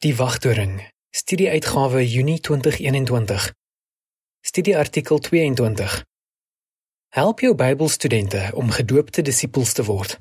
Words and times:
Die 0.00 0.16
Wagtoring, 0.18 0.88
Studieuitgawe 1.10 2.06
Junie 2.06 2.40
2021. 2.40 3.52
Studieartikel 4.40 5.18
22. 5.18 6.04
Help 7.08 7.40
jou 7.40 7.54
Bybelstudente 7.54 8.50
om 8.54 8.70
gedoopte 8.70 9.22
disippels 9.22 9.72
te 9.72 9.84
word. 9.84 10.18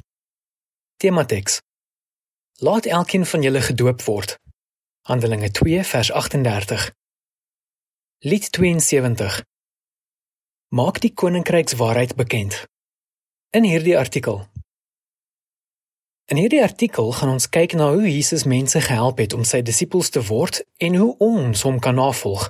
Temateks. 0.97 1.59
Laat 2.55 2.85
elkeen 2.85 3.25
van 3.25 3.41
julle 3.41 3.61
gedoop 3.61 4.01
word. 4.01 4.39
Handelinge 5.01 5.51
2 5.51 5.83
vers 5.83 6.11
38. 6.11 6.91
Lied 8.17 8.49
72. 8.49 9.43
Maak 10.67 10.99
die 11.05 11.13
koninkrykswaarheid 11.13 12.15
bekend. 12.15 12.63
In 13.49 13.63
hierdie 13.63 13.97
artikel 13.97 14.47
In 16.27 16.35
hierdie 16.35 16.59
artikel 16.61 17.11
gaan 17.15 17.29
ons 17.31 17.47
kyk 17.47 17.73
na 17.79 17.85
hoe 17.93 18.03
Jesus 18.03 18.43
mense 18.43 18.81
gehelp 18.83 19.21
het 19.23 19.33
om 19.33 19.45
sy 19.47 19.61
disippels 19.63 20.09
te 20.11 20.19
word 20.27 20.59
en 20.83 20.95
hoe 20.99 21.13
ons 21.23 21.61
hom 21.63 21.77
kan 21.79 21.95
navolg. 21.95 22.49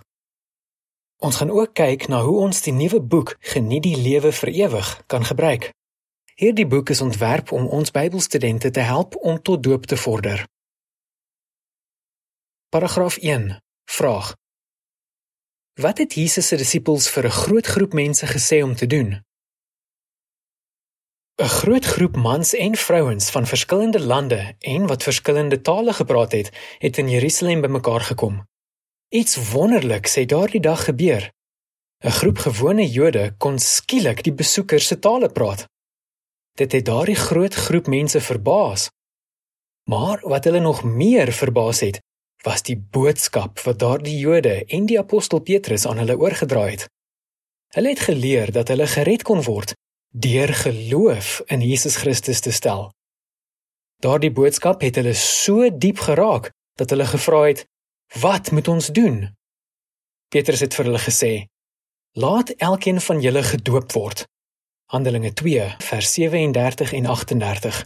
Ons 1.22 1.38
gaan 1.38 1.54
ook 1.54 1.76
kyk 1.78 2.08
na 2.10 2.24
hoe 2.26 2.40
ons 2.42 2.62
die 2.66 2.74
nuwe 2.74 2.98
boek 3.02 3.36
Geniet 3.54 3.86
die 3.86 4.00
lewe 4.02 4.32
vir 4.40 4.52
ewig 4.64 4.90
kan 5.06 5.26
gebruik. 5.30 5.70
Hierdie 6.42 6.66
boek 6.66 6.90
is 6.90 7.04
ontwerp 7.06 7.54
om 7.54 7.70
ons 7.70 7.94
Bybelstudente 7.94 8.74
te 8.74 8.82
help 8.82 9.14
om 9.22 9.38
tot 9.42 9.62
doop 9.64 9.86
te 9.86 9.98
vorder. 9.98 10.42
Paragraaf 12.74 13.22
1. 13.22 13.62
Vraag: 13.90 14.34
Wat 15.82 15.98
het 15.98 16.18
Jesus 16.18 16.48
se 16.48 16.58
disippels 16.58 17.10
vir 17.14 17.26
'n 17.26 17.40
groot 17.46 17.68
groep 17.68 17.94
mense 17.94 18.26
gesê 18.26 18.64
om 18.64 18.76
te 18.76 18.88
doen? 18.88 19.27
'n 21.38 21.46
Groot 21.46 21.86
groep 21.86 22.16
mans 22.16 22.54
en 22.54 22.76
vrouens 22.76 23.30
van 23.30 23.46
verskillende 23.46 24.00
lande 24.02 24.56
en 24.60 24.88
wat 24.88 25.04
verskillende 25.04 25.62
tale 25.62 25.94
gepraat 25.94 26.32
het, 26.32 26.50
het 26.78 26.98
in 26.98 27.10
Jerusalem 27.10 27.62
bymekaar 27.62 28.02
gekom. 28.02 28.48
Iets 29.10 29.52
wonderliks 29.52 30.16
het 30.16 30.30
daardie 30.30 30.60
dag 30.60 30.84
gebeur. 30.84 31.32
'n 32.06 32.12
Groep 32.20 32.38
gewone 32.38 32.90
Jode 32.90 33.36
kon 33.38 33.60
skielik 33.60 34.24
die 34.24 34.34
besoekers 34.34 34.88
se 34.88 35.00
tale 35.00 35.30
praat. 35.30 35.68
Dit 36.54 36.72
het 36.72 36.86
daardie 36.86 37.16
groot 37.16 37.54
groep 37.54 37.88
mense 37.88 38.22
verbaas. 38.22 38.90
Maar 39.84 40.20
wat 40.22 40.44
hulle 40.44 40.60
nog 40.60 40.84
meer 40.84 41.32
verbaas 41.32 41.80
het, 41.80 42.02
was 42.42 42.62
die 42.62 42.78
boodskap 42.78 43.60
wat 43.60 43.80
daardie 43.80 44.18
Jode 44.18 44.66
en 44.66 44.86
die 44.86 45.00
apostel 45.00 45.40
Petrus 45.40 45.86
aan 45.86 45.98
hulle 45.98 46.18
oorgedra 46.18 46.66
het. 46.66 46.90
Hulle 47.68 47.90
het 47.90 48.00
geleer 48.00 48.52
dat 48.52 48.68
hulle 48.68 48.88
gered 48.88 49.24
kon 49.24 49.42
word 49.44 49.78
deur 50.20 50.54
geloof 50.54 51.42
in 51.46 51.62
Jesus 51.62 51.96
Christus 51.96 52.40
te 52.40 52.52
stel. 52.52 52.92
Daardie 54.02 54.32
boodskap 54.32 54.82
het 54.82 54.96
hulle 54.98 55.14
so 55.14 55.70
diep 55.70 56.00
geraak 56.00 56.52
dat 56.78 56.90
hulle 56.90 57.06
gevra 57.06 57.42
het: 57.48 57.66
"Wat 58.22 58.52
moet 58.52 58.68
ons 58.68 58.88
doen?" 58.88 59.36
Petrus 60.28 60.60
het 60.60 60.74
vir 60.74 60.86
hulle 60.86 61.04
gesê: 61.10 61.34
"Laat 62.12 62.50
elkeen 62.50 63.02
van 63.02 63.22
julle 63.22 63.44
gedoop 63.44 63.92
word." 63.92 64.26
Handelinge 64.86 65.34
2 65.34 65.76
vers 65.78 66.14
37 66.14 66.94
en 66.94 67.06
38. 67.06 67.86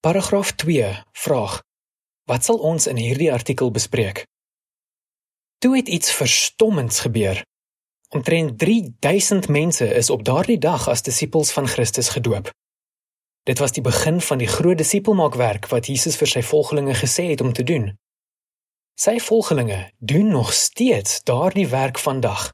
Paragraaf 0.00 0.52
2 0.52 1.02
vraag: 1.12 1.62
Wat 2.24 2.44
sal 2.44 2.58
ons 2.58 2.86
in 2.86 2.96
hierdie 2.96 3.32
artikel 3.32 3.70
bespreek? 3.70 4.26
Toe 5.58 5.76
het 5.76 5.88
iets 5.88 6.12
verstommends 6.12 7.00
gebeur. 7.00 7.44
Omtrent 8.12 8.58
3000 8.58 9.48
mense 9.48 9.94
is 9.94 10.10
op 10.10 10.24
daardie 10.24 10.58
dag 10.58 10.88
as 10.88 11.02
disippels 11.02 11.52
van 11.52 11.66
Christus 11.66 12.08
gedoop. 12.08 12.50
Dit 13.42 13.58
was 13.58 13.72
die 13.72 13.82
begin 13.82 14.20
van 14.20 14.38
die 14.38 14.46
groot 14.46 14.78
disipelmaakwerk 14.78 15.68
wat 15.72 15.88
Jesus 15.88 16.18
vir 16.20 16.28
sy 16.28 16.42
volgelinge 16.44 16.94
gesê 16.94 17.30
het 17.30 17.40
om 17.40 17.54
te 17.56 17.64
doen. 17.64 17.88
Sy 19.00 19.16
volgelinge 19.18 19.78
doen 19.98 20.28
nog 20.28 20.52
steeds 20.52 21.22
daardie 21.24 21.66
werk 21.72 21.98
vandag. 21.98 22.50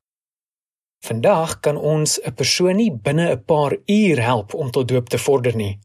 Vandag 1.06 1.58
kan 1.60 1.76
ons 1.76 2.20
'n 2.22 2.34
persoon 2.34 2.76
nie 2.76 2.92
binne 2.92 3.26
'n 3.30 3.44
paar 3.44 3.76
uur 3.86 4.22
help 4.22 4.54
om 4.54 4.70
tot 4.70 4.88
doop 4.88 5.08
te 5.08 5.18
vorder 5.18 5.56
nie. 5.56 5.78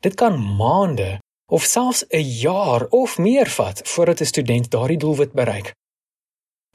Dit 0.00 0.14
kan 0.14 0.56
maande 0.56 1.18
of 1.46 1.62
selfs 1.62 2.04
'n 2.08 2.28
jaar 2.44 2.86
of 2.90 3.18
meer 3.18 3.48
vat 3.48 3.80
voordat 3.84 4.20
'n 4.20 4.24
student 4.24 4.70
daardie 4.70 4.98
doelwit 4.98 5.32
bereik. 5.32 5.74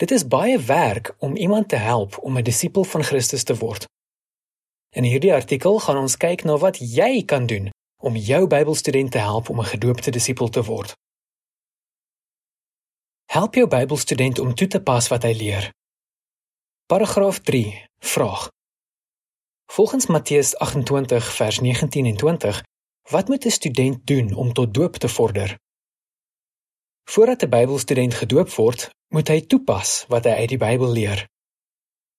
Dit 0.03 0.11
is 0.11 0.27
baie 0.27 0.59
werk 0.59 1.15
om 1.19 1.35
iemand 1.35 1.69
te 1.69 1.75
help 1.75 2.17
om 2.17 2.37
'n 2.37 2.43
disipel 2.43 2.83
van 2.83 3.03
Christus 3.03 3.43
te 3.43 3.55
word. 3.55 3.85
In 4.89 5.03
hierdie 5.03 5.33
artikel 5.33 5.79
gaan 5.79 5.97
ons 5.97 6.17
kyk 6.17 6.43
na 6.43 6.57
wat 6.57 6.77
jy 6.79 7.23
kan 7.25 7.45
doen 7.45 7.69
om 8.01 8.15
jou 8.15 8.47
Bybelstudent 8.47 9.11
te 9.11 9.17
help 9.17 9.49
om 9.49 9.59
'n 9.59 9.71
gedoopte 9.73 10.11
disipel 10.11 10.49
te 10.49 10.63
word. 10.63 10.93
Help 13.25 13.53
jou 13.55 13.67
Bybelstudent 13.67 14.39
om 14.39 14.55
toe 14.55 14.67
te 14.67 14.81
pas 14.81 15.07
wat 15.07 15.23
hy 15.23 15.33
leer. 15.33 15.71
Paragraaf 16.85 17.39
3. 17.39 17.85
Vraag. 17.99 18.49
Volgens 19.71 20.07
Matteus 20.07 20.57
28 20.57 21.35
vers 21.35 21.59
19 21.59 22.05
en 22.05 22.15
20, 22.17 22.63
wat 23.09 23.27
moet 23.27 23.45
'n 23.45 23.49
student 23.49 24.05
doen 24.07 24.33
om 24.33 24.53
tot 24.53 24.73
doop 24.73 24.95
te 24.95 25.09
vorder? 25.09 25.57
Voordat 27.03 27.41
'n 27.43 27.49
Bybelstudent 27.49 28.13
gedoop 28.13 28.49
word, 28.49 28.89
moet 29.13 29.29
hy 29.29 29.43
toepas 29.45 30.05
wat 30.09 30.25
hy 30.25 30.33
uit 30.41 30.51
die 30.55 30.61
Bybel 30.61 30.89
leer. 30.91 31.27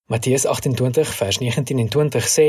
Matteus 0.06 0.44
28 0.46 1.10
vers 1.18 1.38
19 1.42 1.78
en 1.82 1.88
20 1.88 2.28
sê: 2.28 2.48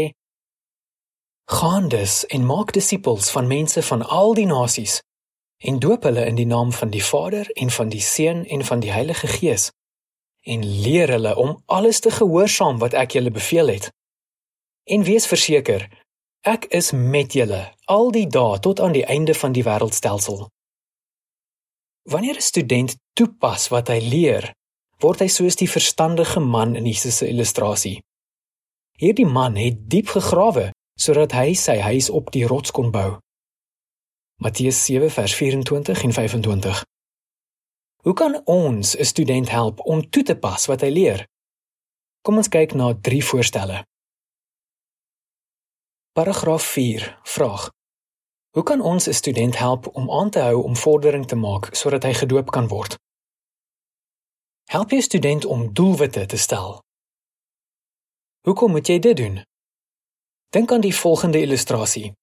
Gaan 1.49 1.87
dus 1.89 2.25
en 2.25 2.45
maak 2.45 2.73
disippels 2.73 3.31
van 3.33 3.47
mense 3.47 3.81
van 3.81 4.05
al 4.05 4.33
die 4.37 4.45
nasies 4.45 5.01
en 5.57 5.79
doop 5.79 6.03
hulle 6.03 6.25
in 6.25 6.37
die 6.37 6.45
naam 6.45 6.71
van 6.73 6.89
die 6.93 7.03
Vader 7.03 7.49
en 7.51 7.69
van 7.71 7.89
die 7.89 8.01
Seun 8.01 8.45
en 8.45 8.65
van 8.65 8.79
die 8.79 8.91
Heilige 8.91 9.27
Gees 9.27 9.71
en 10.45 10.65
leer 10.65 11.09
hulle 11.09 11.35
om 11.35 11.61
alles 11.65 11.99
te 11.99 12.11
gehoorsaam 12.11 12.77
wat 12.77 12.93
ek 12.93 13.17
julle 13.17 13.31
beveel 13.33 13.71
het. 13.73 13.89
En 14.85 15.03
wees 15.03 15.25
verseker, 15.25 15.87
ek 16.45 16.67
is 16.69 16.91
met 16.91 17.33
julle 17.33 17.63
al 17.89 18.11
die 18.13 18.27
dae 18.29 18.59
tot 18.59 18.79
aan 18.79 18.93
die 18.93 19.05
einde 19.05 19.33
van 19.33 19.57
die 19.57 19.65
wêreldstelsel. 19.65 20.45
Wanneer 22.15 22.37
'n 22.37 22.41
student 22.41 22.95
toepas 23.13 23.67
wat 23.67 23.87
hy 23.91 23.99
leer, 23.99 24.53
word 25.03 25.19
hy 25.19 25.27
soos 25.27 25.55
die 25.59 25.67
verstandige 25.67 26.39
man 26.39 26.75
in 26.79 26.85
Jesus 26.87 27.17
se 27.17 27.27
illustrasie. 27.27 27.97
Hierdie 29.01 29.25
man 29.27 29.55
het 29.59 29.89
diep 29.91 30.07
gegrawe 30.07 30.71
sodat 30.95 31.35
hy 31.35 31.51
sy 31.59 31.75
huis 31.83 32.07
op 32.09 32.31
die 32.31 32.45
rots 32.47 32.71
kon 32.71 32.91
bou. 32.91 33.19
Matteus 34.39 34.79
7 34.85 35.11
vers 35.11 35.35
24 35.35 36.03
en 36.03 36.13
25. 36.13 36.83
Hoe 38.03 38.13
kan 38.13 38.41
ons 38.45 38.95
'n 38.95 39.03
student 39.03 39.49
help 39.49 39.79
om 39.79 40.09
toe 40.09 40.23
te 40.23 40.35
pas 40.35 40.65
wat 40.65 40.81
hy 40.81 40.89
leer? 40.89 41.27
Kom 42.21 42.37
ons 42.37 42.47
kyk 42.47 42.73
na 42.73 42.93
drie 42.93 43.25
voorstelle. 43.25 43.83
Paragraaf 46.13 46.63
4 46.63 47.19
vraag: 47.23 47.74
Hoe 48.55 48.63
kan 48.63 48.81
ons 48.81 49.07
'n 49.07 49.13
student 49.13 49.57
help 49.57 49.95
om 49.95 50.11
aan 50.11 50.29
te 50.29 50.39
hou 50.39 50.63
om 50.63 50.75
vordering 50.75 51.27
te 51.27 51.35
maak 51.35 51.75
sodat 51.75 52.03
hy 52.03 52.13
gedoop 52.13 52.51
kan 52.51 52.67
word? 52.67 52.97
Help 54.63 54.91
jy 54.91 55.01
student 55.01 55.45
om 55.45 55.73
doelwitte 55.73 56.25
te 56.25 56.37
stel. 56.37 56.81
Hoekom 58.41 58.71
moet 58.71 58.87
jy 58.87 58.99
dit 58.99 59.17
doen? 59.17 59.43
Dink 60.49 60.71
aan 60.71 60.81
die 60.81 60.95
volgende 60.95 61.41
illustrasie. 61.41 62.13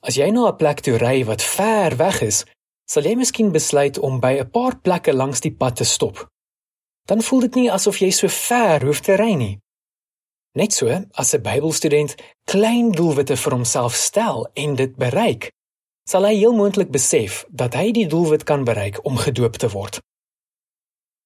As 0.00 0.14
jy 0.14 0.30
na 0.30 0.48
'n 0.48 0.56
plek 0.56 0.80
toe 0.80 0.96
ry 0.96 1.24
wat 1.24 1.42
ver 1.42 1.96
weg 1.96 2.20
is, 2.20 2.44
sal 2.84 3.02
jy 3.02 3.14
miskien 3.14 3.52
besluit 3.52 3.98
om 3.98 4.20
by 4.20 4.32
'n 4.38 4.50
paar 4.50 4.80
plekke 4.80 5.12
langs 5.14 5.40
die 5.40 5.56
pad 5.56 5.76
te 5.76 5.84
stop. 5.84 6.26
Dan 7.04 7.22
voel 7.22 7.40
dit 7.40 7.54
nie 7.54 7.72
asof 7.72 7.98
jy 7.98 8.10
so 8.10 8.28
ver 8.28 8.84
hoef 8.84 9.00
te 9.00 9.14
ry 9.16 9.34
nie. 9.34 9.58
Net 10.56 10.72
so, 10.72 10.88
as 11.12 11.34
'n 11.34 11.42
Bybelstudent 11.42 12.14
klein 12.44 12.92
doelwitte 12.92 13.36
vir 13.36 13.52
homself 13.52 13.94
stel 13.94 14.48
en 14.54 14.74
dit 14.74 14.96
bereik, 14.96 15.50
sal 16.08 16.24
hy 16.24 16.34
heel 16.34 16.54
moontlik 16.56 16.90
besef 16.90 17.44
dat 17.48 17.74
hy 17.74 17.90
die 17.92 18.06
doelwit 18.06 18.44
kan 18.44 18.64
bereik 18.64 19.04
om 19.04 19.16
gedoop 19.16 19.56
te 19.60 19.68
word. 19.68 20.00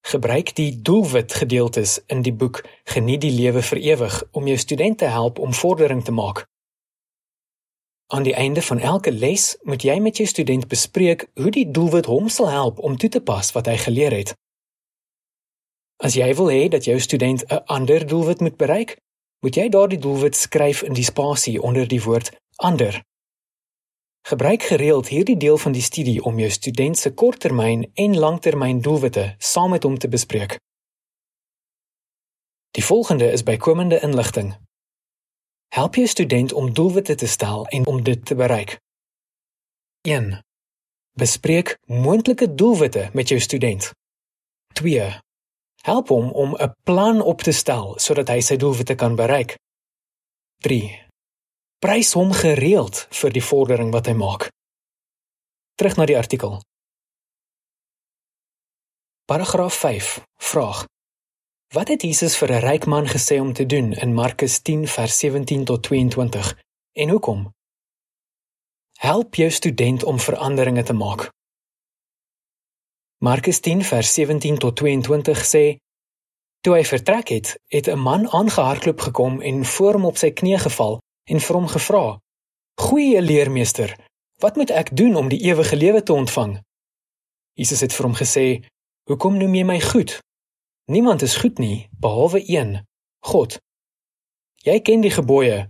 Gebruik 0.03 0.55
die 0.55 0.81
doelwit 0.81 1.33
gedeeltes 1.33 1.99
in 2.07 2.21
die 2.21 2.33
boek 2.33 2.63
Geniet 2.83 3.21
die 3.21 3.31
lewe 3.31 3.61
vir 3.61 3.77
ewig 3.77 4.23
om 4.31 4.47
jou 4.47 4.57
studente 4.57 5.05
help 5.05 5.39
om 5.39 5.53
vordering 5.53 6.03
te 6.03 6.11
maak. 6.11 6.45
Aan 8.07 8.23
die 8.23 8.35
einde 8.35 8.61
van 8.61 8.79
elke 8.79 9.11
les 9.11 9.55
moet 9.61 9.83
jy 9.83 9.99
met 9.99 10.17
jou 10.17 10.27
student 10.27 10.67
bespreek 10.67 11.29
hoe 11.35 11.51
die 11.51 11.71
doelwit 11.71 12.05
hom 12.05 12.27
sal 12.29 12.49
help 12.49 12.79
om 12.79 12.97
toe 12.97 13.09
te 13.09 13.21
pas 13.21 13.51
wat 13.51 13.65
hy 13.65 13.77
geleer 13.77 14.11
het. 14.11 14.35
As 16.03 16.19
jy 16.19 16.33
wil 16.35 16.51
hê 16.51 16.67
dat 16.67 16.83
jou 16.83 16.99
student 16.99 17.45
'n 17.47 17.63
ander 17.65 18.07
doelwit 18.07 18.41
moet 18.41 18.57
bereik, 18.57 18.97
moet 19.41 19.55
jy 19.57 19.69
daardie 19.69 19.99
doelwit 19.99 20.35
skryf 20.37 20.81
in 20.85 20.93
die 20.93 21.05
spasie 21.05 21.61
onder 21.61 21.87
die 21.87 22.01
woord 22.03 22.31
ander. 22.55 23.01
Gebruik 24.21 24.63
gereeld 24.63 25.07
hierdie 25.07 25.37
deel 25.37 25.57
van 25.57 25.71
die 25.71 25.81
studie 25.81 26.23
om 26.23 26.39
jou 26.39 26.49
student 26.49 26.97
se 26.97 27.13
korttermyn 27.13 27.87
en 27.93 28.17
langtermyn 28.17 28.81
doelwitte 28.81 29.35
saam 29.37 29.73
met 29.73 29.83
hom 29.83 29.97
te 29.97 30.07
bespreek. 30.07 30.59
Die 32.71 32.85
volgende 32.85 33.31
is 33.31 33.43
bykomende 33.43 33.99
inligting. 33.99 34.53
Help 35.73 35.95
jou 35.95 36.07
student 36.07 36.53
om 36.53 36.73
doelwitte 36.73 37.15
te 37.15 37.27
stel 37.27 37.67
en 37.67 37.85
om 37.85 38.03
dit 38.03 38.25
te 38.25 38.35
bereik. 38.35 38.79
1. 40.01 40.37
Bespreek 41.17 41.77
moontlike 41.85 42.53
doelwitte 42.55 43.09
met 43.13 43.27
jou 43.27 43.39
student. 43.39 43.91
2. 44.73 45.11
Help 45.81 46.07
hom 46.07 46.31
om 46.31 46.55
'n 46.55 46.75
plan 46.83 47.21
op 47.21 47.41
te 47.41 47.51
stel 47.51 47.99
sodat 47.99 48.27
hy 48.27 48.39
sy 48.41 48.55
doelwitte 48.55 48.95
kan 48.95 49.15
bereik. 49.15 49.57
3. 50.57 51.07
Prys 51.79 52.13
hom 52.13 52.31
gereeld 52.31 53.07
vir 53.09 53.31
die 53.33 53.43
vordering 53.43 53.91
wat 53.91 54.05
hy 54.05 54.13
maak. 54.13 54.51
Terug 55.75 55.95
na 55.97 56.05
die 56.05 56.17
artikel. 56.17 56.61
Paragraaf 59.25 59.73
5. 59.73 60.21
Vraag: 60.37 60.85
Wat 61.73 61.87
het 61.87 62.01
Jesus 62.01 62.37
vir 62.37 62.51
'n 62.51 62.61
ryk 62.61 62.85
man 62.85 63.07
gesê 63.07 63.39
om 63.39 63.53
te 63.53 63.65
doen 63.65 63.93
in 63.93 64.13
Markus 64.13 64.59
10 64.59 64.87
vers 64.87 65.17
17 65.17 65.65
tot 65.65 65.83
22 65.83 66.57
en 66.93 67.09
hoekom? 67.09 67.51
Help 68.97 69.35
jou 69.35 69.49
student 69.49 70.03
om 70.03 70.19
veranderinge 70.19 70.83
te 70.83 70.93
maak. 70.93 71.31
Markus 73.23 73.59
10 73.59 73.83
vers 73.83 74.13
17 74.13 74.57
tot 74.57 74.75
22 74.75 75.45
sê: 75.45 75.65
Toe 76.65 76.73
hy 76.73 76.85
vertrek 76.89 77.27
het, 77.29 77.49
het 77.69 77.87
'n 77.87 77.99
man 77.99 78.29
aangehardloop 78.29 78.99
gekom 78.99 79.41
en 79.41 79.65
voor 79.65 79.93
hom 79.93 80.05
op 80.05 80.17
sy 80.17 80.31
knie 80.31 80.57
geval 80.57 80.97
en 81.29 81.39
vir 81.39 81.55
hom 81.55 81.67
gevra: 81.67 82.19
"Goeie 82.81 83.21
leermeester, 83.21 83.95
wat 84.39 84.55
moet 84.55 84.69
ek 84.69 84.95
doen 84.97 85.15
om 85.15 85.29
die 85.29 85.41
ewige 85.49 85.75
lewe 85.75 86.03
te 86.03 86.13
ontvang?" 86.13 86.63
Jesus 87.53 87.81
het 87.81 87.93
vir 87.93 88.05
hom 88.05 88.15
gesê: 88.15 88.65
"Hoekom 89.03 89.37
noem 89.37 89.55
jy 89.55 89.63
my 89.63 89.79
goed? 89.81 90.19
Niemand 90.85 91.21
is 91.21 91.35
goed 91.35 91.57
nie 91.57 91.89
behalwe 91.99 92.41
een, 92.49 92.87
God. 93.19 93.59
Jy 94.55 94.79
ken 94.79 95.01
die 95.01 95.13
gebooie: 95.13 95.69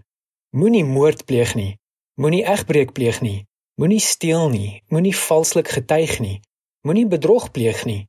Moenie 0.50 0.86
moord 0.86 1.26
pleeg 1.26 1.56
nie, 1.56 1.78
moenie 2.16 2.46
egbreek 2.46 2.92
pleeg 2.92 3.22
nie, 3.22 3.46
moenie 3.76 4.00
steel 4.00 4.50
nie, 4.50 4.84
moenie 4.88 5.16
valslik 5.16 5.68
getuig 5.68 6.20
nie, 6.20 6.40
moenie 6.82 7.08
bedrog 7.08 7.52
pleeg 7.52 7.86
nie. 7.86 8.08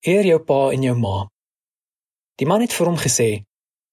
Eer 0.00 0.24
jou 0.24 0.38
pa 0.44 0.70
en 0.72 0.82
jou 0.82 0.96
ma. 0.98 1.28
Die 2.40 2.46
man 2.46 2.60
het 2.60 2.72
vir 2.72 2.86
hom 2.90 2.98
gesê: 3.00 3.44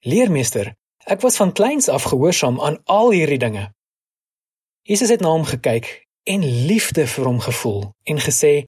Leermeester, 0.07 0.74
ek 1.06 1.22
was 1.22 1.38
van 1.38 1.54
kleins 1.54 1.89
af 1.89 2.10
gehoorsaam 2.12 2.62
aan 2.62 2.81
al 2.86 3.12
hierdie 3.12 3.39
dinge. 3.39 3.69
Jesus 4.83 5.10
het 5.10 5.22
na 5.22 5.31
hom 5.31 5.45
gekyk 5.45 6.07
en 6.24 6.45
liefde 6.45 7.07
vir 7.07 7.25
hom 7.25 7.39
gevoel 7.39 7.92
en 8.04 8.19
gesê: 8.19 8.66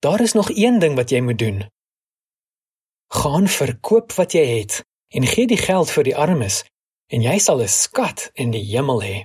Daar 0.00 0.20
is 0.20 0.32
nog 0.32 0.50
een 0.54 0.78
ding 0.78 0.96
wat 0.96 1.10
jy 1.10 1.20
moet 1.20 1.38
doen 1.38 1.60
gaan 3.10 3.48
verkoop 3.48 4.12
wat 4.12 4.32
jy 4.32 4.44
het 4.46 4.84
en 5.08 5.26
gee 5.26 5.46
die 5.46 5.58
geld 5.58 5.90
vir 5.90 6.06
die 6.06 6.16
armes 6.16 6.62
en 7.10 7.24
jy 7.26 7.38
sal 7.42 7.62
'n 7.62 7.68
skat 7.68 8.30
in 8.34 8.50
die 8.54 8.62
hemel 8.70 9.02
hê. 9.02 9.24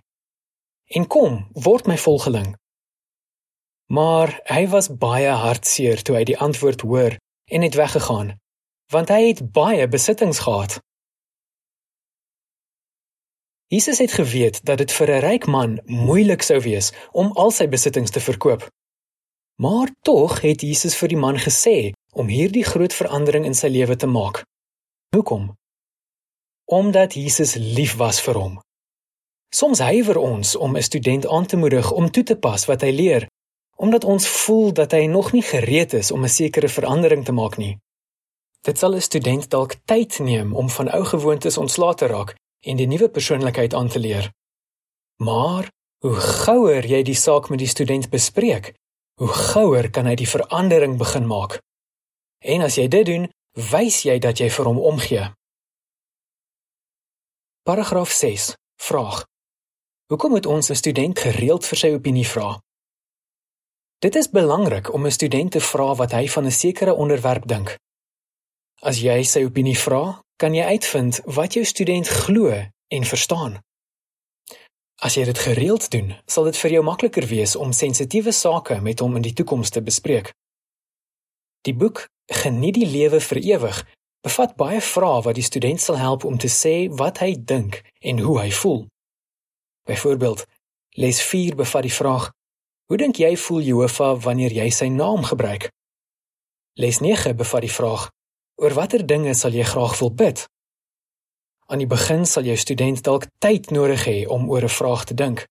En 0.97 1.07
kom, 1.07 1.49
word 1.53 1.87
my 1.87 1.97
volgeling. 1.97 2.55
Maar 3.85 4.39
hy 4.49 4.67
was 4.67 4.89
baie 4.97 5.29
hartseer 5.29 6.01
toe 6.01 6.15
hy 6.17 6.23
die 6.23 6.39
antwoord 6.41 6.81
hoor 6.81 7.17
en 7.51 7.61
het 7.61 7.77
weggegaan, 7.77 8.33
want 8.91 9.09
hy 9.13 9.27
het 9.27 9.51
baie 9.51 9.87
besittings 9.87 10.39
gehad. 10.39 10.79
Jesus 13.67 13.97
het 13.97 14.11
geweet 14.11 14.65
dat 14.65 14.77
dit 14.77 14.91
vir 14.91 15.09
'n 15.11 15.21
ryk 15.21 15.45
man 15.45 15.79
moeilik 15.85 16.41
sou 16.41 16.59
wees 16.59 16.91
om 17.11 17.31
al 17.31 17.51
sy 17.51 17.67
besittings 17.67 18.11
te 18.11 18.19
verkoop. 18.19 18.69
Maar 19.55 19.89
tog 20.01 20.41
het 20.41 20.61
Jesus 20.61 20.95
vir 20.95 21.07
die 21.07 21.17
man 21.17 21.37
gesê 21.37 21.91
om 22.13 22.27
hierdie 22.27 22.63
groot 22.63 22.93
verandering 22.93 23.45
in 23.45 23.53
sy 23.53 23.67
lewe 23.67 23.95
te 23.95 24.07
maak. 24.07 24.43
Hoekom? 25.15 25.55
Omdat 26.65 27.13
Jesus 27.13 27.55
lief 27.55 27.95
was 27.95 28.21
vir 28.21 28.35
hom. 28.35 28.59
Soms 29.55 29.79
huiwer 29.79 30.17
ons 30.17 30.55
om 30.55 30.75
'n 30.77 30.81
student 30.81 31.27
aan 31.27 31.45
te 31.45 31.57
moedig 31.57 31.91
om 31.91 32.11
toe 32.11 32.23
te 32.23 32.35
pas 32.35 32.65
wat 32.65 32.81
hy 32.81 32.91
leer, 32.91 33.27
omdat 33.75 34.03
ons 34.03 34.27
voel 34.27 34.73
dat 34.73 34.91
hy 34.91 35.05
nog 35.05 35.31
nie 35.31 35.43
gereed 35.43 35.93
is 35.93 36.11
om 36.11 36.23
'n 36.23 36.29
sekere 36.29 36.69
verandering 36.69 37.25
te 37.25 37.31
maak 37.31 37.57
nie. 37.57 37.79
Dit 38.61 38.77
sal 38.77 38.95
'n 38.95 39.01
student 39.01 39.49
dalk 39.49 39.75
tyd 39.85 40.19
neem 40.19 40.55
om 40.55 40.69
van 40.69 40.91
ou 40.91 41.03
gewoontes 41.05 41.57
ontslae 41.57 41.95
te 41.95 42.05
raak 42.05 42.35
en 42.59 42.75
die 42.75 42.87
nuwe 42.87 43.09
persoonlikheid 43.09 43.73
aan 43.73 43.87
te 43.87 43.99
leer. 43.99 44.31
Maar 45.15 45.71
hoe 45.99 46.15
gouer 46.15 46.85
jy 46.85 47.03
die 47.03 47.15
saak 47.15 47.49
met 47.49 47.59
die 47.59 47.67
student 47.67 48.09
bespreek, 48.09 48.73
hoe 49.15 49.27
gouer 49.27 49.89
kan 49.89 50.05
hy 50.05 50.15
die 50.15 50.29
verandering 50.29 50.97
begin 50.97 51.27
maak. 51.27 51.61
En 52.39 52.61
as 52.61 52.75
jy 52.75 52.87
dit 52.87 53.05
doen, 53.05 53.29
wys 53.71 54.03
jy 54.03 54.19
dat 54.19 54.37
jy 54.37 54.49
vir 54.49 54.65
hom 54.65 54.79
omgee. 54.79 55.29
Paragraaf 57.63 58.11
6. 58.11 58.53
Vraag: 58.81 59.23
Hoekom 60.11 60.31
moet 60.31 60.45
ons 60.45 60.69
'n 60.69 60.75
student 60.75 61.19
gereeld 61.19 61.65
vir 61.65 61.77
sy 61.77 61.89
opinie 61.93 62.27
vra? 62.27 62.59
Dit 63.99 64.15
is 64.15 64.29
belangrik 64.29 64.93
om 64.93 65.05
'n 65.05 65.11
student 65.11 65.51
te 65.51 65.59
vra 65.59 65.95
wat 65.95 66.11
hy 66.11 66.27
van 66.27 66.45
'n 66.45 66.51
sekere 66.51 66.93
onderwerp 66.93 67.47
dink. 67.47 67.77
As 68.81 68.99
jy 68.99 69.23
sy 69.23 69.43
opinie 69.43 69.79
vra, 69.79 70.21
kan 70.35 70.53
jy 70.53 70.63
uitvind 70.63 71.21
wat 71.25 71.53
jou 71.53 71.65
student 71.65 72.07
glo 72.07 72.65
en 72.87 73.03
verstaan. 73.03 73.59
As 74.95 75.13
jy 75.13 75.23
dit 75.23 75.39
gereeld 75.39 75.91
doen, 75.91 76.15
sal 76.25 76.43
dit 76.43 76.57
vir 76.57 76.71
jou 76.71 76.83
makliker 76.83 77.25
wees 77.27 77.55
om 77.55 77.71
sensitiewe 77.71 78.31
sake 78.31 78.81
met 78.81 78.99
hom 78.99 79.15
in 79.15 79.21
die 79.21 79.33
toekoms 79.33 79.69
te 79.69 79.81
bespreek. 79.81 80.33
Die 81.61 81.73
boek 81.73 82.07
Geniet 82.25 82.73
die 82.73 82.87
lewe 82.89 83.19
vir 83.21 83.37
ewig 83.37 83.83
bevat 84.25 84.55
baie 84.57 84.81
vrae 84.81 85.21
wat 85.21 85.37
die 85.37 85.45
student 85.45 85.81
sal 85.81 85.97
help 86.01 86.23
om 86.25 86.37
te 86.41 86.49
sê 86.49 86.89
wat 86.89 87.21
hy 87.21 87.35
dink 87.37 87.83
en 88.01 88.19
hoe 88.25 88.39
hy 88.39 88.49
voel. 88.51 88.87
Byvoorbeeld, 89.85 90.45
les 90.97 91.21
4 91.21 91.55
bevat 91.55 91.85
die 91.85 91.93
vraag: 91.93 92.31
Hoe 92.85 92.97
dink 93.01 93.17
jy 93.17 93.31
voel 93.37 93.63
Jehovah 93.65 94.13
wanneer 94.21 94.53
jy 94.53 94.67
sy 94.69 94.87
naam 94.93 95.23
gebruik? 95.25 95.71
Les 96.77 96.99
9 97.01 97.33
bevat 97.33 97.63
die 97.65 97.71
vraag: 97.71 98.11
Oor 98.61 98.75
watter 98.77 99.01
dinge 99.01 99.33
sal 99.33 99.57
jy 99.57 99.65
graag 99.65 99.95
wil 99.97 100.11
bid? 100.13 100.43
Aan 101.65 101.81
die 101.81 101.89
begin 101.89 102.27
sal 102.29 102.45
jou 102.45 102.57
student 102.61 103.01
dalk 103.01 103.25
tyd 103.41 103.71
nodig 103.73 104.05
hê 104.05 104.17
om 104.29 104.45
oor 104.53 104.61
'n 104.69 104.77
vraag 104.77 105.05
te 105.05 105.17
dink. 105.17 105.47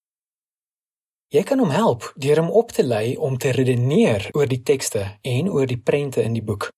Jy 1.34 1.42
kan 1.42 1.58
hom 1.58 1.74
help 1.74 2.12
deur 2.14 2.38
hom 2.38 2.50
op 2.50 2.70
te 2.70 2.84
lei 2.86 3.16
om 3.16 3.38
te 3.38 3.50
redeneer 3.50 4.30
oor 4.32 4.46
die 4.46 4.62
tekste 4.62 5.18
en 5.22 5.50
oor 5.50 5.66
die 5.66 5.82
prente 5.82 6.22
in 6.22 6.32
die 6.38 6.42
boek. 6.42 6.70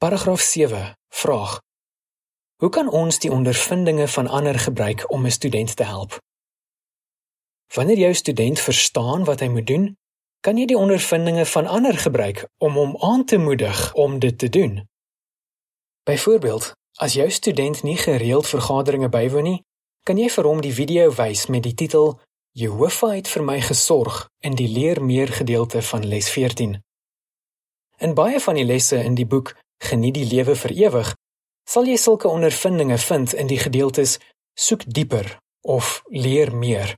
Paragraaf 0.00 0.40
7 0.40 0.94
vraag: 1.08 1.60
Hoe 2.56 2.70
kan 2.70 2.88
ons 2.88 3.18
die 3.18 3.32
ondervindinge 3.32 4.08
van 4.08 4.26
ander 4.26 4.58
gebruik 4.58 5.10
om 5.12 5.26
'n 5.26 5.30
student 5.30 5.76
te 5.76 5.84
help? 5.84 6.24
Wanneer 7.72 7.98
jou 7.98 8.14
student 8.14 8.60
verstaan 8.60 9.24
wat 9.24 9.40
hy 9.40 9.48
moet 9.48 9.66
doen, 9.66 9.96
kan 10.40 10.58
jy 10.60 10.66
die 10.68 10.78
ondervindinge 10.78 11.46
van 11.46 11.66
ander 11.66 11.96
gebruik 11.98 12.44
om 12.58 12.76
hom 12.76 12.96
aan 13.00 13.24
te 13.24 13.38
moedig 13.38 13.94
om 13.94 14.18
dit 14.18 14.38
te 14.38 14.48
doen. 14.48 14.82
Byvoorbeeld, 16.04 16.72
as 17.00 17.16
jou 17.16 17.30
student 17.30 17.82
nie 17.82 17.96
gereeld 17.96 18.46
vergaderings 18.46 19.08
bywoon 19.08 19.48
nie, 19.48 19.60
kan 20.04 20.18
jy 20.20 20.28
vir 20.28 20.44
hom 20.44 20.60
die 20.60 20.74
video 20.74 21.08
wys 21.16 21.46
met 21.48 21.64
die 21.64 21.74
titel 21.74 22.18
Jehovah 22.52 23.16
het 23.16 23.28
vir 23.28 23.42
my 23.42 23.60
gesorg 23.60 24.26
in 24.44 24.54
die 24.54 24.68
leer 24.68 25.00
meer 25.02 25.32
gedeelte 25.32 25.82
van 25.82 26.04
les 26.06 26.28
14. 26.30 26.76
In 27.98 28.14
baie 28.14 28.40
van 28.40 28.54
die 28.54 28.66
lesse 28.68 29.00
in 29.00 29.16
die 29.16 29.26
boek 29.26 29.54
Geniet 29.84 30.14
die 30.14 30.24
lewe 30.24 30.54
vir 30.56 30.72
ewig, 30.72 31.08
sal 31.68 31.88
jy 31.88 31.96
sulke 32.00 32.28
ondervindinge 32.30 32.98
vind 32.98 33.34
in 33.34 33.50
die 33.50 33.58
gedeeltes 33.58 34.18
Soek 34.54 34.84
dieper 34.86 35.26
of 35.66 36.02
Leer 36.08 36.54
meer. 36.54 36.94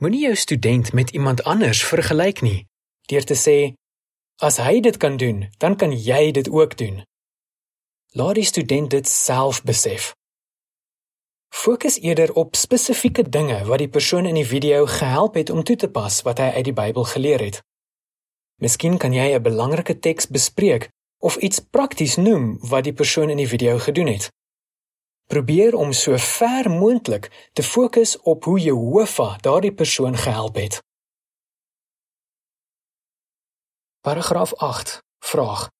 Moenie 0.00 0.20
jou 0.20 0.34
student 0.34 0.92
met 0.92 1.10
iemand 1.10 1.42
anders 1.44 1.84
vergelyk 1.84 2.40
nie 2.40 2.66
deur 3.10 3.24
te 3.28 3.34
sê 3.36 3.56
as 4.40 4.56
hy 4.56 4.78
dit 4.80 4.96
kan 4.96 5.18
doen, 5.20 5.42
dan 5.60 5.76
kan 5.76 5.92
jy 5.92 6.30
dit 6.32 6.48
ook 6.48 6.76
doen. 6.80 7.02
Laat 8.16 8.38
die 8.38 8.46
student 8.48 8.88
dit 8.90 9.08
self 9.08 9.60
besef. 9.62 10.14
Fokus 11.52 11.98
eerder 12.00 12.32
op 12.32 12.56
spesifieke 12.56 13.26
dinge 13.28 13.58
wat 13.68 13.82
die 13.84 13.90
persoon 13.92 14.24
in 14.30 14.40
die 14.40 14.46
video 14.46 14.86
gehelp 14.86 15.36
het 15.36 15.52
om 15.52 15.60
toe 15.68 15.76
te 15.76 15.90
pas 15.92 16.22
wat 16.24 16.40
hy 16.40 16.48
uit 16.56 16.64
die 16.70 16.76
Bybel 16.80 17.04
geleer 17.04 17.44
het. 17.44 17.60
Miskien 18.56 18.96
kan 18.96 19.12
jy 19.12 19.36
'n 19.36 19.42
belangrike 19.42 19.98
teks 19.98 20.32
bespreek 20.32 20.88
of 21.18 21.36
iets 21.36 21.60
prakties 21.60 22.16
noem 22.16 22.56
wat 22.72 22.84
die 22.88 22.96
persoon 22.96 23.28
in 23.30 23.36
die 23.36 23.48
video 23.48 23.78
gedoen 23.78 24.06
het. 24.06 24.32
Probeer 25.30 25.74
om 25.74 25.92
so 25.92 26.16
ver 26.18 26.70
moontlik 26.70 27.50
te 27.52 27.62
fokus 27.62 28.20
op 28.20 28.44
hoe 28.44 28.60
Jehovah 28.60 29.38
daardie 29.38 29.74
persoon 29.74 30.16
gehelp 30.16 30.54
het. 30.54 30.82
Paragraaf 34.00 34.54
8 34.54 35.02
vraag: 35.18 35.70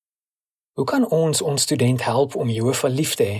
Hoe 0.72 0.84
kan 0.84 1.08
ons 1.08 1.42
ons 1.42 1.62
student 1.62 2.04
help 2.04 2.34
om 2.34 2.48
Jehovah 2.48 2.90
lief 2.90 3.14
te 3.14 3.24
hê? 3.24 3.38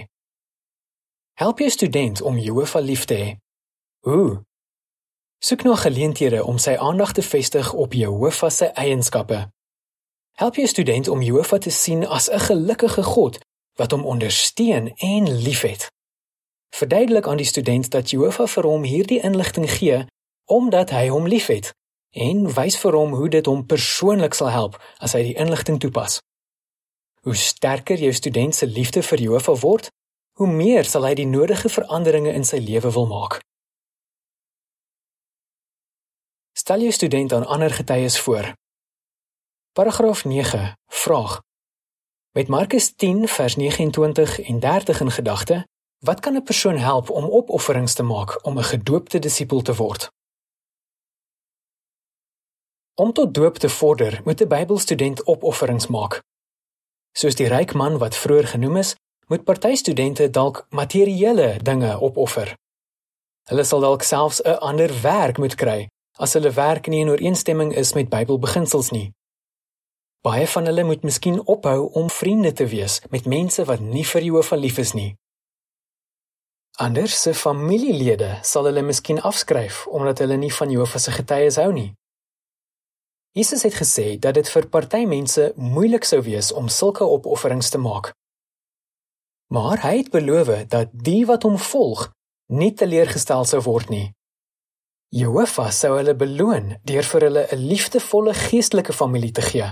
Help 1.33 1.59
jou 1.59 1.71
student 1.71 2.23
om 2.23 2.39
Jehovah 2.39 2.83
lief 2.83 3.05
te 3.05 3.15
hê. 3.15 3.37
Hoe? 3.99 4.43
Soek 5.39 5.63
na 5.63 5.77
geleenthede 5.77 6.45
om 6.45 6.59
sy 6.59 6.75
aandag 6.75 7.13
te 7.13 7.23
vestig 7.23 7.73
op 7.73 7.93
Jehovah 7.93 8.51
se 8.51 8.67
eienskappe. 8.67 9.47
Help 10.33 10.55
jou 10.55 10.67
student 10.67 11.09
om 11.09 11.23
Jehovah 11.23 11.61
te 11.61 11.71
sien 11.71 12.07
as 12.07 12.31
'n 12.31 12.39
gelukkige 12.39 13.03
God 13.03 13.39
wat 13.75 13.91
hom 13.91 14.05
ondersteun 14.05 14.95
en 14.97 15.33
liefhet. 15.43 15.91
Verduidelik 16.71 17.27
aan 17.27 17.37
die 17.37 17.47
student 17.47 17.91
dat 17.91 18.11
Jehovah 18.11 18.49
vir 18.49 18.67
hom 18.67 18.83
hierdie 18.83 19.21
inligting 19.23 19.71
gee 19.71 20.05
omdat 20.51 20.91
hy 20.91 21.09
hom 21.09 21.29
liefhet 21.31 21.71
en 22.11 22.47
wys 22.55 22.79
vir 22.83 22.97
hom 22.99 23.15
hoe 23.15 23.29
dit 23.31 23.47
hom 23.47 23.67
persoonlik 23.67 24.35
sal 24.35 24.51
help 24.51 24.79
as 24.99 25.15
hy 25.15 25.23
die 25.31 25.37
inligting 25.39 25.79
toepas. 25.79 26.19
Hoe 27.23 27.37
sterker 27.37 27.99
jou 27.99 28.13
student 28.13 28.55
se 28.55 28.67
liefde 28.67 29.03
vir 29.03 29.23
Jehovah 29.23 29.59
word, 29.63 29.91
hoe 30.41 30.49
meer 30.49 30.89
sal 30.89 31.05
hy 31.07 31.15
die 31.15 31.29
nodige 31.29 31.69
veranderinge 31.69 32.33
in 32.33 32.47
sy 32.49 32.59
lewe 32.59 32.91
wil 32.95 33.07
maak. 33.07 33.39
Stel 36.57 36.83
jou 36.87 36.93
student 36.93 37.33
aan 37.33 37.47
ander 37.47 37.71
getuies 37.71 38.19
voor. 38.21 38.53
Paragraaf 39.73 40.25
9 40.25 40.75
vraag 40.87 41.41
Met 42.33 42.49
Markus 42.49 42.93
10 42.95 43.29
vers 43.29 43.57
29 43.57 44.41
en 44.41 44.61
30 44.61 45.01
in 45.01 45.11
gedagte, 45.11 45.67
wat 46.01 46.21
kan 46.21 46.35
'n 46.37 46.43
persoon 46.43 46.77
help 46.77 47.11
om 47.11 47.25
opofferings 47.25 47.95
te 47.95 48.03
maak 48.03 48.45
om 48.47 48.59
'n 48.59 48.71
gedoopte 48.73 49.19
disipel 49.19 49.63
te 49.63 49.75
word? 49.75 50.11
Om 52.95 53.13
tot 53.13 53.35
doop 53.35 53.57
te 53.57 53.69
vorder, 53.69 54.21
moet 54.25 54.41
'n 54.41 54.49
Bybelstudent 54.49 55.25
opofferings 55.25 55.87
maak. 55.87 56.23
Soos 57.13 57.35
die 57.35 57.49
ryk 57.49 57.75
man 57.75 57.99
wat 57.99 58.17
vroeër 58.17 58.47
genoem 58.47 58.77
is, 58.77 58.95
moet 59.27 59.45
party 59.45 59.75
studente 59.75 60.31
dalk 60.31 60.67
materiële 60.71 61.59
dinge 61.63 62.01
opoffer. 62.01 62.55
Hulle 63.49 63.65
sal 63.65 63.81
dalk 63.81 64.03
selfs 64.03 64.43
'n 64.43 64.59
ander 64.59 65.01
werk 65.03 65.39
moet 65.39 65.55
kry 65.55 65.89
as 66.19 66.33
hulle 66.33 66.51
werk 66.51 66.87
nie 66.87 67.01
in 67.01 67.09
ooreenstemming 67.09 67.75
is 67.75 67.93
met 67.93 68.09
Bybelbeginsels 68.09 68.91
nie. 68.91 69.13
Baie 70.21 70.47
van 70.47 70.65
hulle 70.65 70.85
moet 70.85 71.03
miskien 71.03 71.47
ophou 71.47 71.93
om 71.93 72.11
vriende 72.11 72.53
te 72.53 72.67
wees 72.67 73.01
met 73.11 73.27
mense 73.27 73.65
wat 73.65 73.81
nie 73.81 74.05
vir 74.07 74.23
Jehovah 74.23 74.59
lief 74.59 74.79
is 74.79 74.93
nie. 74.93 75.17
Ander 76.81 77.09
se 77.09 77.35
familielede 77.35 78.39
sal 78.41 78.65
hulle 78.65 78.81
miskien 78.81 79.19
afskryf 79.21 79.83
omdat 79.87 80.23
hulle 80.23 80.39
nie 80.41 80.53
van 80.59 80.71
Jehovah 80.73 81.03
se 81.05 81.13
getuies 81.13 81.59
hou 81.61 81.73
nie. 81.77 81.91
Jesus 83.37 83.67
het 83.69 83.77
gesê 83.77 84.07
dat 84.17 84.39
dit 84.39 84.49
vir 84.49 84.69
party 84.73 85.03
mense 85.11 85.51
moeilik 85.57 86.09
sou 86.09 86.23
wees 86.25 86.49
om 86.57 86.73
sulke 86.73 87.05
opofferings 87.05 87.69
te 87.69 87.79
maak. 87.79 88.15
Maar 89.53 89.85
hy 89.85 89.93
het 89.99 90.09
beloof 90.17 90.55
dat 90.73 90.97
die 91.11 91.27
wat 91.29 91.45
hom 91.45 91.61
volg 91.61 92.09
nie 92.49 92.73
teleurgestel 92.73 93.45
sou 93.45 93.61
word 93.69 93.93
nie. 93.93 94.09
Jehovah 95.13 95.69
sou 95.83 95.93
hulle 95.99 96.17
beloon 96.17 96.79
deur 96.89 97.13
vir 97.13 97.29
hulle 97.29 97.47
'n 97.53 97.63
liefdevolle 97.75 98.35
geestelike 98.35 98.97
familie 98.97 99.33
te 99.37 99.43
gee. 99.43 99.69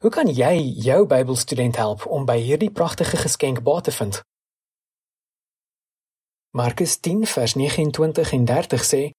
Hoe 0.00 0.10
kan 0.10 0.26
jy 0.26 0.56
jou 0.88 1.06
Bybelstudent 1.06 1.76
help 1.76 2.06
om 2.06 2.24
by 2.24 2.40
hierdie 2.40 2.70
pragtige 2.70 3.16
geskenk 3.16 3.62
baat 3.62 3.84
te 3.84 3.92
vind? 3.92 4.22
Markus 6.52 6.96
10 7.00 7.26
vers 7.26 7.54
29 7.54 8.32
en 8.32 8.44
30 8.44 8.84
sê: 8.84 9.10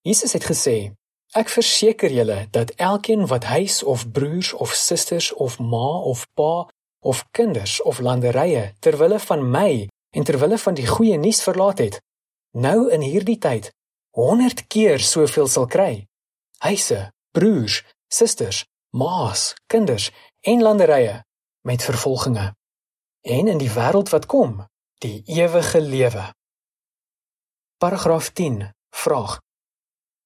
Jesus 0.00 0.32
het 0.32 0.44
gesê: 0.44 0.92
Ek 1.32 1.48
verseker 1.48 2.12
julle 2.12 2.46
dat 2.50 2.70
elkeen 2.76 3.26
wat 3.26 3.44
huis 3.44 3.82
of 3.82 4.10
broers 4.12 4.52
of 4.52 4.74
susters 4.76 5.32
of 5.32 5.58
ma 5.58 5.88
of 6.12 6.26
pa 6.34 6.68
of 7.00 7.24
kinders 7.30 7.82
of 7.82 7.98
landerye 7.98 8.74
ter 8.78 8.96
wille 8.96 9.18
van 9.18 9.50
my 9.50 9.88
en 10.10 10.24
ter 10.24 10.38
wille 10.38 10.58
van 10.58 10.76
die 10.76 10.86
goeie 10.86 11.16
nuus 11.18 11.40
verlaat 11.42 11.78
het, 11.78 12.00
nou 12.52 12.90
in 12.92 13.00
hierdie 13.00 13.38
tyd 13.38 13.72
100 14.12 14.66
keer 14.66 15.00
soveel 15.00 15.48
sal 15.48 15.66
kry. 15.66 16.04
Huise, 16.60 17.10
broers, 17.32 17.82
susters, 18.12 18.64
maas, 18.92 19.54
kinders 19.66 20.10
en 20.40 20.62
landerye 20.62 21.22
met 21.64 21.84
vervolginge. 21.84 22.52
En 23.24 23.48
in 23.48 23.58
die 23.58 23.72
wêreld 23.72 24.12
wat 24.12 24.28
kom, 24.28 24.66
die 25.00 25.22
ewige 25.24 25.80
lewe. 25.80 26.35
Paragraaf 27.78 28.28
10 28.30 28.74
vraag: 28.90 29.40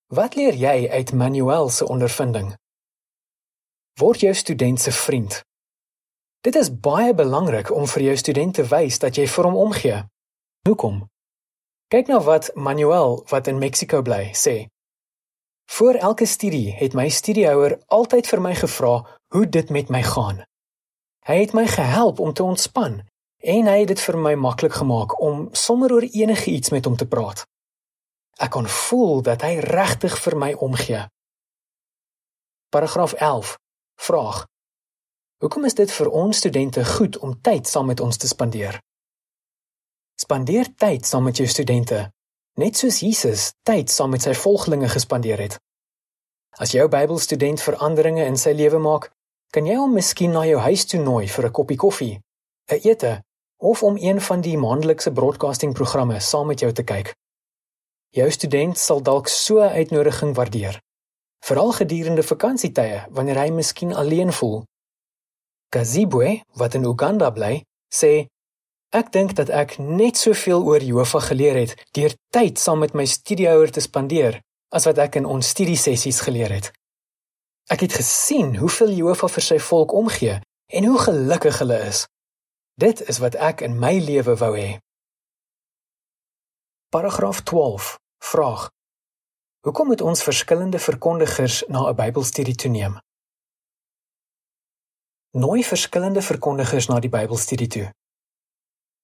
Wat 0.07 0.35
leer 0.35 0.55
jy 0.55 0.91
uit 0.91 1.13
Manuel 1.13 1.69
se 1.69 1.87
ondervinding? 1.87 2.55
Word 3.99 4.21
jou 4.21 4.35
student 4.35 4.81
se 4.81 4.93
vriend. 4.93 5.41
Dit 6.41 6.55
is 6.55 6.71
baie 6.71 7.15
belangrik 7.15 7.73
om 7.75 7.89
vir 7.91 8.03
jou 8.03 8.15
student 8.17 8.55
te 8.55 8.63
wys 8.71 9.01
dat 9.03 9.19
jy 9.19 9.27
vir 9.27 9.49
hom 9.51 9.57
omgee. 9.57 9.99
Hoekom? 10.69 11.03
Kyk 11.91 12.07
na 12.07 12.21
wat 12.23 12.53
Manuel 12.55 13.19
wat 13.35 13.51
in 13.51 13.59
Mexiko 13.59 13.99
bly 14.03 14.31
sê. 14.31 14.71
Voor 15.75 15.99
elke 15.99 16.31
studie 16.31 16.71
het 16.79 16.95
my 16.95 17.09
studiehouer 17.11 17.81
altyd 17.87 18.31
vir 18.31 18.47
my 18.47 18.55
gevra 18.63 18.95
hoe 19.35 19.47
dit 19.59 19.75
met 19.75 19.91
my 19.91 20.07
gaan. 20.07 20.45
Hy 21.27 21.43
het 21.43 21.59
my 21.59 21.67
gehelp 21.67 22.23
om 22.23 22.31
te 22.31 22.47
ontspan 22.47 23.03
en 23.41 23.67
hy 23.67 23.79
het 23.81 23.89
dit 23.89 24.01
vir 24.01 24.19
my 24.19 24.35
maklik 24.35 24.77
gemaak 24.77 25.17
om 25.21 25.49
sommer 25.53 25.93
oor 25.93 26.05
enige 26.05 26.51
iets 26.51 26.71
met 26.71 26.85
hom 26.85 26.97
te 26.97 27.09
praat. 27.09 27.47
Ek 28.41 28.53
kon 28.57 28.69
voel 28.69 29.23
dat 29.23 29.43
hy 29.43 29.59
regtig 29.65 30.17
vir 30.21 30.37
my 30.37 30.53
omgee. 30.53 31.03
Paragraaf 32.71 33.13
11. 33.13 33.57
Vraag: 34.01 34.47
Hoekom 35.41 35.65
is 35.65 35.75
dit 35.75 35.93
vir 35.93 36.09
ons 36.09 36.37
studente 36.37 36.85
goed 36.85 37.19
om 37.19 37.41
tyd 37.41 37.69
saam 37.69 37.87
met 37.87 38.01
ons 38.01 38.17
te 38.17 38.29
spandeer? 38.29 38.81
Spandeer 40.21 40.69
tyd 40.77 41.07
saam 41.07 41.25
met 41.25 41.37
jou 41.37 41.49
studente 41.49 42.11
net 42.61 42.77
soos 42.77 43.01
Jesus 43.01 43.53
tyd 43.65 43.91
saam 43.91 44.11
met 44.13 44.25
sy 44.27 44.35
volgelinge 44.37 44.89
gespandeer 44.93 45.41
het. 45.41 45.57
As 46.61 46.75
jou 46.75 46.85
Bybelstudent 46.93 47.63
veranderinge 47.63 48.27
in 48.29 48.37
sy 48.37 48.53
lewe 48.53 48.81
maak, 48.83 49.09
kan 49.55 49.67
jy 49.67 49.79
hom 49.81 49.95
miskien 49.97 50.35
na 50.35 50.43
jou 50.45 50.59
huis 50.61 50.85
toe 50.85 51.01
nooi 51.01 51.27
vir 51.29 51.47
'n 51.47 51.53
koppie 51.53 51.77
koffie, 51.77 52.21
'n 52.69 52.81
ete 52.85 53.23
of 53.61 53.83
om 53.83 53.97
een 54.01 54.21
van 54.21 54.41
die 54.41 54.57
maandelikse 54.59 55.13
broadcasting 55.13 55.75
programme 55.77 56.21
saam 56.21 56.47
met 56.47 56.61
jou 56.61 56.73
te 56.73 56.83
kyk. 56.83 57.13
Jou 58.17 58.31
student 58.31 58.79
sal 58.79 59.03
dalk 59.03 59.29
so 59.29 59.61
'n 59.61 59.77
uitnodiging 59.81 60.35
waardeer, 60.35 60.81
veral 61.45 61.73
gedurende 61.73 62.23
vakansietye 62.23 63.07
wanneer 63.11 63.39
hy 63.39 63.51
miskien 63.51 63.95
alleen 63.95 64.33
voel. 64.33 64.65
Kazibwe, 65.69 66.43
wat 66.55 66.75
in 66.75 66.85
Uganda 66.85 67.31
bly, 67.31 67.63
sê 67.95 68.27
Ek 68.91 69.13
dink 69.13 69.37
dat 69.39 69.53
ek 69.55 69.77
net 69.79 70.17
soveel 70.19 70.65
oor 70.67 70.83
Jehovah 70.83 71.23
geleer 71.23 71.55
het 71.55 71.75
deur 71.95 72.15
tyd 72.35 72.59
saam 72.59 72.81
met 72.83 72.95
my 72.95 73.05
studiehouer 73.07 73.71
te 73.71 73.81
spandeer 73.81 74.41
as 74.75 74.85
wat 74.85 74.99
ek 74.99 75.15
in 75.21 75.27
ons 75.31 75.49
studiesessies 75.49 76.21
geleer 76.27 76.51
het. 76.51 76.73
Ek 77.71 77.81
het 77.87 77.93
gesien 77.93 78.57
hoeveel 78.57 78.91
Jehovah 78.91 79.31
vir 79.31 79.47
sy 79.47 79.59
volk 79.63 79.95
omgee 79.95 80.41
en 80.67 80.85
hoe 80.85 80.99
gelukkig 80.99 81.59
hulle 81.63 81.79
is. 81.87 82.09
Dit 82.81 83.01
is 83.09 83.19
wat 83.19 83.35
ek 83.35 83.61
in 83.61 83.75
my 83.77 83.99
lewe 84.01 84.35
wou 84.41 84.55
hê. 84.57 84.79
Paragraaf 86.89 87.43
12 87.45 87.99
vraag: 88.25 88.71
Hoekom 89.67 89.87
moet 89.93 90.01
ons 90.01 90.23
verskillende 90.23 90.79
verkondigers 90.79 91.65
na 91.69 91.81
'n 91.91 91.97
Bybelstudie 91.97 92.55
toeneem? 92.55 92.95
Nooi 95.31 95.65
verskillende 95.65 96.23
verkondigers 96.23 96.87
na 96.89 97.01
die 97.01 97.13
Bybelstudie 97.17 97.69
toe. 97.69 97.93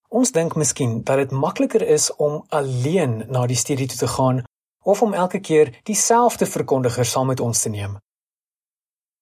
Ons 0.09 0.33
dink 0.33 0.57
miskien 0.57 1.03
dat 1.03 1.17
dit 1.17 1.31
makliker 1.31 1.83
is 1.83 2.15
om 2.17 2.45
alleen 2.49 3.25
na 3.29 3.47
die 3.47 3.61
studie 3.65 3.87
toe 3.87 3.99
te 3.99 4.09
gaan 4.09 4.45
of 4.85 5.03
om 5.03 5.15
elke 5.15 5.41
keer 5.41 5.81
dieselfde 5.83 6.47
verkondiger 6.47 7.05
saam 7.05 7.27
met 7.27 7.41
ons 7.41 7.63
te 7.63 7.69
neem. 7.69 7.99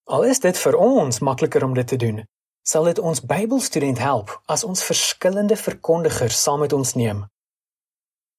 Al 0.04 0.24
is 0.24 0.38
dit 0.40 0.58
vir 0.58 0.76
ons 0.76 1.18
makliker 1.18 1.64
om 1.64 1.74
dit 1.74 1.88
te 1.88 1.96
doen, 1.96 2.24
sal 2.64 2.88
dit 2.90 2.98
ons 2.98 3.20
Bybelstudent 3.20 4.00
help 4.00 4.32
as 4.46 4.64
ons 4.64 4.84
verskillende 4.84 5.56
verkondigers 5.56 6.42
saam 6.42 6.64
met 6.64 6.72
ons 6.72 6.94
neem. 6.94 7.24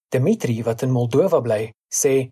Dimitri 0.10 0.62
wat 0.63 0.82
in 0.82 0.94
Moldova 0.94 1.41
bly, 1.41 1.72
sê 1.94 2.32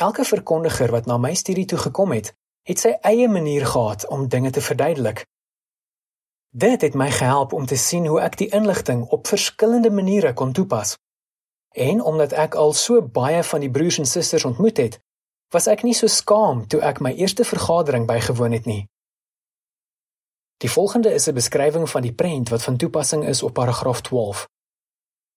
elke 0.00 0.24
verkondiger 0.24 0.92
wat 0.92 1.06
na 1.06 1.18
my 1.18 1.34
studie 1.34 1.66
toe 1.66 1.78
gekom 1.78 2.12
het, 2.12 2.34
het 2.68 2.80
sy 2.80 2.96
eie 3.02 3.28
manier 3.28 3.66
gehad 3.66 4.06
om 4.08 4.28
dinge 4.28 4.50
te 4.50 4.60
verduidelik 4.64 5.24
Dit 6.56 6.82
het 6.82 6.94
my 6.94 7.10
gehelp 7.10 7.52
om 7.52 7.66
te 7.66 7.76
sien 7.76 8.04
hoe 8.06 8.20
ek 8.22 8.36
die 8.38 8.46
inligting 8.54 9.00
op 9.10 9.26
verskillende 9.26 9.90
maniere 9.90 10.30
kon 10.38 10.52
toepas. 10.54 10.92
En 11.74 12.02
omdat 12.02 12.32
ek 12.32 12.54
al 12.54 12.72
so 12.78 13.02
baie 13.02 13.40
van 13.42 13.60
die 13.60 13.70
broers 13.70 13.98
en 13.98 14.06
susters 14.06 14.44
ontmoet 14.46 14.76
het, 14.78 15.00
was 15.50 15.66
ek 15.66 15.82
nie 15.82 15.96
so 15.98 16.06
skaam 16.06 16.60
toe 16.70 16.78
ek 16.80 17.00
my 17.02 17.10
eerste 17.18 17.42
vergadering 17.44 18.06
bygewoon 18.06 18.54
het 18.54 18.70
nie. 18.70 18.86
Die 20.56 20.70
volgende 20.70 21.12
is 21.12 21.26
'n 21.28 21.34
beskrywing 21.34 21.90
van 21.90 22.02
die 22.02 22.14
prent 22.14 22.48
wat 22.48 22.62
van 22.62 22.76
toepassing 22.76 23.24
is 23.24 23.42
op 23.42 23.52
paragraaf 23.52 24.00
12. 24.00 24.48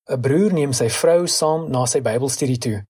'n 0.09 0.21
Broer 0.21 0.53
neem 0.53 0.73
sy 0.73 0.89
vrou 0.89 1.27
saam 1.27 1.69
na 1.69 1.85
sy 1.85 2.01
Bybelstudie 2.01 2.57
toe. 2.57 2.85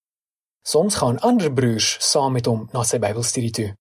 Soms 0.62 0.94
gaan 0.94 1.18
ander 1.18 1.52
broers 1.52 1.96
saam 2.10 2.32
met 2.32 2.46
hom 2.46 2.68
na 2.72 2.82
sy 2.82 2.98
Bybelstudie 2.98 3.50
toe. 3.50 3.74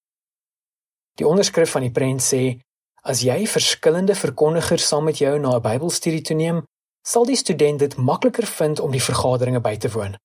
Die 1.15 1.27
onderskrif 1.27 1.71
van 1.71 1.81
die 1.81 1.91
prent 1.91 2.21
sê 2.21 2.59
As 3.07 3.21
jy 3.23 3.45
verskillende 3.47 4.15
verkondigers 4.15 4.87
saam 4.87 5.05
met 5.07 5.17
jou 5.17 5.39
na 5.39 5.55
'n 5.55 5.61
Bybelstudie 5.61 6.21
toe 6.21 6.35
neem, 6.35 6.63
sal 7.01 7.25
die 7.25 7.35
student 7.35 7.79
dit 7.79 7.95
makliker 7.95 8.45
vind 8.45 8.79
om 8.79 8.91
die 8.91 9.03
vergaderinge 9.03 9.61
by 9.61 9.77
te 9.77 9.89
woon. 9.89 10.17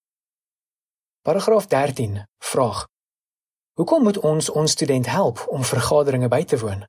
Paragraaf 1.22 1.66
13 1.66 2.26
vraag: 2.38 2.86
Hoekom 3.78 4.02
moet 4.02 4.18
ons 4.18 4.50
ons 4.50 4.70
student 4.70 5.06
help 5.06 5.46
om 5.48 5.64
vergaderinge 5.64 6.28
by 6.28 6.42
te 6.44 6.58
woon? 6.58 6.84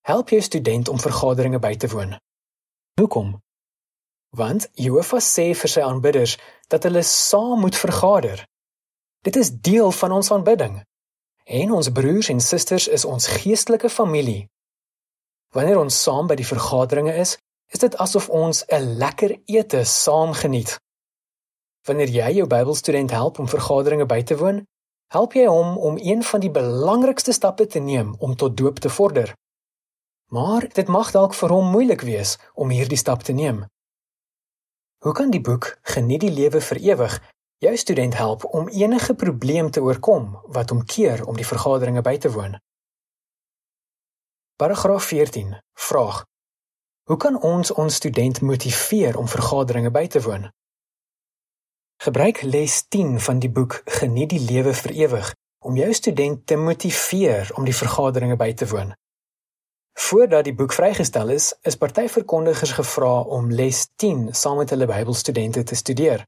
Help 0.00 0.28
jou 0.28 0.40
student 0.42 0.88
om 0.88 1.00
vergaderinge 1.00 1.58
by 1.58 1.74
te 1.76 1.88
woon. 1.88 2.16
Hoekom? 3.00 3.34
Want 4.36 4.68
Jehovah 4.72 5.20
sê 5.20 5.50
vir 5.54 5.68
sy 5.68 5.82
aanbidders 5.84 6.36
dat 6.72 6.86
hulle 6.88 7.02
saam 7.02 7.60
moet 7.60 7.76
vergader. 7.76 8.46
Dit 9.26 9.36
is 9.36 9.50
deel 9.50 9.92
van 9.92 10.12
ons 10.12 10.30
aanbidding. 10.32 10.80
En 11.44 11.72
ons 11.72 11.92
broers 11.92 12.28
en 12.32 12.40
susters 12.40 12.88
is 12.88 13.04
ons 13.04 13.26
geestelike 13.26 13.90
familie. 13.90 14.48
Wanneer 15.52 15.80
ons 15.82 16.02
saam 16.02 16.30
by 16.30 16.38
die 16.38 16.46
vergaderinge 16.46 17.14
is, 17.20 17.36
is 17.68 17.82
dit 17.82 17.96
asof 17.96 18.28
ons 18.28 18.64
'n 18.66 18.96
lekker 19.02 19.36
ete 19.44 19.84
saam 19.84 20.32
geniet. 20.32 20.78
Wanneer 21.86 22.08
jy 22.08 22.30
jou 22.38 22.46
Bybelstudent 22.46 23.10
help 23.10 23.38
om 23.38 23.48
vergaderinge 23.48 24.06
by 24.06 24.22
te 24.22 24.36
woon, 24.36 24.64
help 25.12 25.32
jy 25.32 25.46
hom 25.46 25.78
om 25.78 25.98
een 25.98 26.22
van 26.22 26.40
die 26.40 26.50
belangrikste 26.50 27.32
stappe 27.32 27.66
te 27.66 27.78
neem 27.78 28.14
om 28.18 28.36
tot 28.36 28.56
doop 28.56 28.78
te 28.78 28.88
vorder. 28.88 29.34
Maar 30.30 30.68
dit 30.68 30.86
mag 30.86 31.10
dalk 31.10 31.34
vir 31.34 31.50
hom 31.50 31.70
moeilik 31.74 32.04
wees 32.06 32.36
om 32.54 32.70
hierdie 32.70 32.98
stap 32.98 33.22
te 33.26 33.32
neem. 33.32 33.64
Hoe 35.02 35.12
kan 35.12 35.30
die 35.30 35.40
boek 35.40 35.78
Geniet 35.82 36.22
die 36.22 36.30
lewe 36.30 36.60
vir 36.60 36.78
ewig 36.78 37.16
jou 37.58 37.72
student 37.76 38.14
help 38.14 38.44
om 38.44 38.68
enige 38.68 39.14
probleem 39.14 39.70
te 39.70 39.82
oorkom 39.82 40.36
wat 40.54 40.70
hom 40.70 40.84
keer 40.86 41.24
om 41.26 41.36
die 41.36 41.46
vergaderinge 41.46 42.02
by 42.06 42.14
te 42.18 42.30
woon? 42.30 42.54
Paragraaf 44.56 45.04
14. 45.10 45.58
Vraag: 45.74 46.22
Hoe 47.10 47.16
kan 47.16 47.40
ons 47.42 47.74
ons 47.74 47.94
student 47.94 48.40
motiveer 48.40 49.18
om 49.18 49.28
vergaderinge 49.28 49.90
by 49.90 50.06
te 50.06 50.22
woon? 50.22 50.46
Gebruik 52.06 52.42
les 52.42 52.84
10 52.88 53.18
van 53.20 53.38
die 53.42 53.50
boek 53.50 53.80
Geniet 53.98 54.30
die 54.30 54.44
lewe 54.46 54.74
vir 54.74 54.92
ewig 55.04 55.34
om 55.58 55.76
jou 55.76 55.92
student 55.92 56.46
te 56.46 56.56
motiveer 56.56 57.50
om 57.58 57.64
die 57.64 57.74
vergaderinge 57.74 58.36
by 58.36 58.52
te 58.54 58.68
woon. 58.70 58.94
Voordat 59.92 60.44
die 60.44 60.54
boek 60.54 60.72
vrygestel 60.72 61.28
is, 61.28 61.54
is 61.62 61.76
party 61.76 62.08
verkondigers 62.08 62.72
gevra 62.72 63.20
om 63.20 63.50
les 63.52 63.88
10 63.96 64.28
saam 64.34 64.56
met 64.56 64.70
hulle 64.70 64.86
Bybelstudente 64.86 65.62
te 65.62 65.74
studeer. 65.74 66.26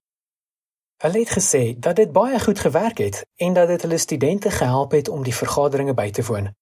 Hulle 1.03 1.19
het 1.19 1.31
gesê 1.31 1.79
dat 1.79 1.97
dit 1.97 2.13
baie 2.13 2.41
goed 2.41 2.59
gewerk 2.59 2.99
het 2.99 3.27
en 3.37 3.53
dat 3.53 3.69
dit 3.69 3.83
hulle 3.83 3.99
studente 3.99 4.51
gehelp 4.51 4.91
het 4.91 5.09
om 5.09 5.23
die 5.23 5.35
vergaderinge 5.35 5.95
by 5.95 6.11
te 6.11 6.23
woon. 6.23 6.53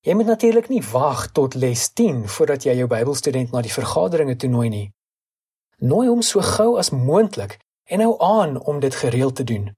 Jy 0.00 0.14
moet 0.14 0.26
natuurlik 0.26 0.68
nie 0.68 0.82
wag 0.92 1.28
tot 1.32 1.54
les 1.54 1.92
10 1.92 2.28
voordat 2.28 2.64
jy 2.64 2.72
jou 2.74 2.88
Bybelstudent 2.88 3.52
na 3.52 3.60
die 3.62 3.72
vergaderinge 3.72 4.36
toenooi 4.36 4.68
nie. 4.68 4.86
Nooi 5.78 6.08
hom 6.08 6.22
so 6.22 6.40
gou 6.40 6.78
as 6.78 6.90
moontlik 6.90 7.58
en 7.84 8.00
hou 8.00 8.16
aan 8.18 8.60
om 8.60 8.80
dit 8.80 8.94
gereeld 8.94 9.36
te 9.36 9.44
doen. 9.44 9.70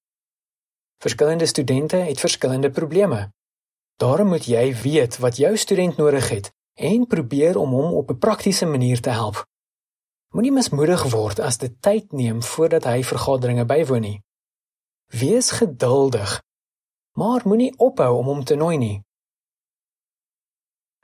Verskillende 1.03 1.45
studente 1.45 1.95
het 1.95 2.19
verskillende 2.19 2.69
probleme. 2.69 3.31
Daarom 3.95 4.27
moet 4.27 4.45
jy 4.45 4.75
weet 4.75 5.17
wat 5.17 5.37
jou 5.37 5.57
student 5.57 5.97
nodig 5.97 6.29
het 6.29 6.51
en 6.73 7.07
probeer 7.07 7.57
om 7.57 7.71
hom 7.71 7.93
op 7.93 8.09
'n 8.11 8.17
praktiese 8.17 8.65
manier 8.65 9.01
te 9.01 9.09
help. 9.09 9.45
Moenie 10.29 10.51
mismoedig 10.51 11.03
word 11.11 11.39
as 11.39 11.57
dit 11.57 11.81
tyd 11.81 12.11
neem 12.11 12.43
voordat 12.43 12.83
hy 12.83 13.03
vergaderinge 13.03 13.65
bywoon 13.65 14.01
nie. 14.01 14.23
Wees 15.05 15.51
geduldig, 15.51 16.41
maar 17.11 17.41
moenie 17.45 17.77
ophou 17.77 18.17
om 18.17 18.25
hom 18.25 18.43
te 18.43 18.55
nooi 18.55 18.77
nie. 18.77 19.03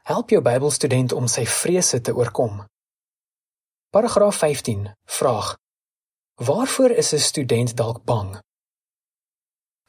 Help 0.01 0.29
jou 0.29 0.41
Bybelstudent 0.41 1.13
om 1.13 1.27
sy 1.27 1.45
vrese 1.45 2.01
te 2.01 2.15
oorkom. 2.15 2.65
Paragraaf 3.89 4.35
15. 4.35 4.95
Vraag: 5.05 5.57
Waarvoor 6.35 6.89
is 6.89 7.13
'n 7.13 7.17
student 7.17 7.77
dalk 7.77 8.03
bang? 8.03 8.41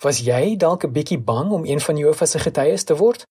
Was 0.02 0.18
jy 0.18 0.56
dalk 0.56 0.85
'n 0.85 0.92
bietjie 0.92 1.18
bang 1.18 1.50
om 1.50 1.64
een 1.64 1.80
van 1.80 1.97
Jehovah 1.97 2.28
se 2.28 2.38
getuies 2.38 2.85
te 2.85 2.97
word? 2.97 3.26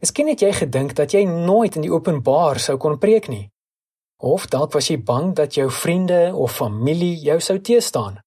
Miskien 0.00 0.28
het 0.28 0.40
jy 0.40 0.52
gedink 0.52 0.94
dat 0.94 1.12
jy 1.12 1.24
nooit 1.24 1.74
in 1.74 1.82
die 1.82 1.92
openbaar 1.92 2.58
sou 2.58 2.76
kon 2.76 2.98
preek 2.98 3.28
nie. 3.28 3.50
Of 4.16 4.46
dalk 4.46 4.72
was 4.72 4.88
jy 4.88 5.02
bang 5.02 5.34
dat 5.34 5.54
jou 5.54 5.70
vriende 5.70 6.32
of 6.34 6.56
familie 6.56 7.16
jou 7.20 7.40
sou 7.40 7.58
teëstaan. 7.60 8.20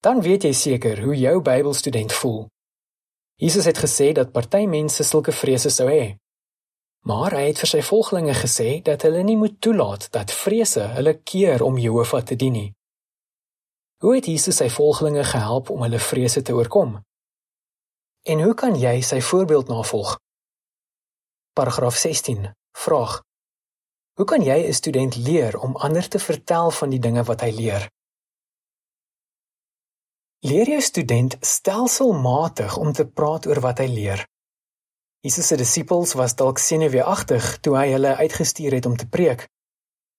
Dan 0.00 0.20
weet 0.20 0.42
jy 0.42 0.52
seker 0.52 1.02
hoe 1.02 1.16
jou 1.18 1.40
Bybelstudent 1.40 2.12
voel. 2.12 2.48
Jesus 3.34 3.64
het 3.64 3.78
gesê 3.78 4.12
dat 4.12 4.32
party 4.32 4.66
mense 4.66 5.04
sulke 5.04 5.32
vrese 5.32 5.70
sou 5.70 5.88
hê. 5.88 6.16
Maar 7.06 7.32
hy 7.32 7.44
het 7.46 7.58
vir 7.58 7.68
sy 7.68 7.82
volgelinge 7.82 8.34
gesê 8.34 8.82
dat 8.82 9.02
hulle 9.02 9.22
nie 9.22 9.36
moet 9.36 9.60
toelaat 9.60 10.10
dat 10.10 10.32
vrese 10.32 10.80
hulle 10.80 11.14
keer 11.22 11.62
om 11.62 11.78
Jehovah 11.78 12.22
te 12.22 12.36
dien 12.36 12.52
nie. 12.52 12.72
Hoe 13.98 14.14
het 14.14 14.28
Jesus 14.30 14.60
sy 14.60 14.68
volgelinge 14.70 15.24
gehelp 15.26 15.70
om 15.74 15.80
hulle 15.82 15.98
vrese 15.98 16.42
te 16.42 16.54
oorkom? 16.54 16.92
En 18.30 18.42
hoe 18.44 18.54
kan 18.54 18.76
jy 18.78 19.00
sy 19.02 19.18
voorbeeld 19.18 19.72
navolg? 19.72 20.12
Paragraaf 21.58 21.96
16. 21.98 22.46
Vraag: 22.78 23.16
Hoe 24.14 24.26
kan 24.26 24.42
jy 24.42 24.58
'n 24.68 24.74
student 24.74 25.16
leer 25.16 25.58
om 25.58 25.76
ander 25.76 26.08
te 26.08 26.18
vertel 26.18 26.70
van 26.70 26.90
die 26.90 26.98
dinge 26.98 27.24
wat 27.24 27.40
hy 27.40 27.50
leer? 27.50 27.90
Leer 30.46 30.68
jou 30.68 30.80
student 30.80 31.36
stelselmatig 31.40 32.76
om 32.76 32.92
te 32.92 33.06
praat 33.06 33.46
oor 33.46 33.60
wat 33.60 33.78
hy 33.78 33.86
leer. 33.86 34.26
Jesus 35.20 35.46
se 35.46 35.56
disippels 35.56 36.12
was 36.12 36.34
dalk 36.34 36.58
senuweeagtig 36.58 37.58
toe 37.60 37.76
hy 37.76 37.88
hulle 37.90 38.16
uitgestuur 38.16 38.72
het 38.72 38.86
om 38.86 38.96
te 38.96 39.08
preek. 39.08 39.48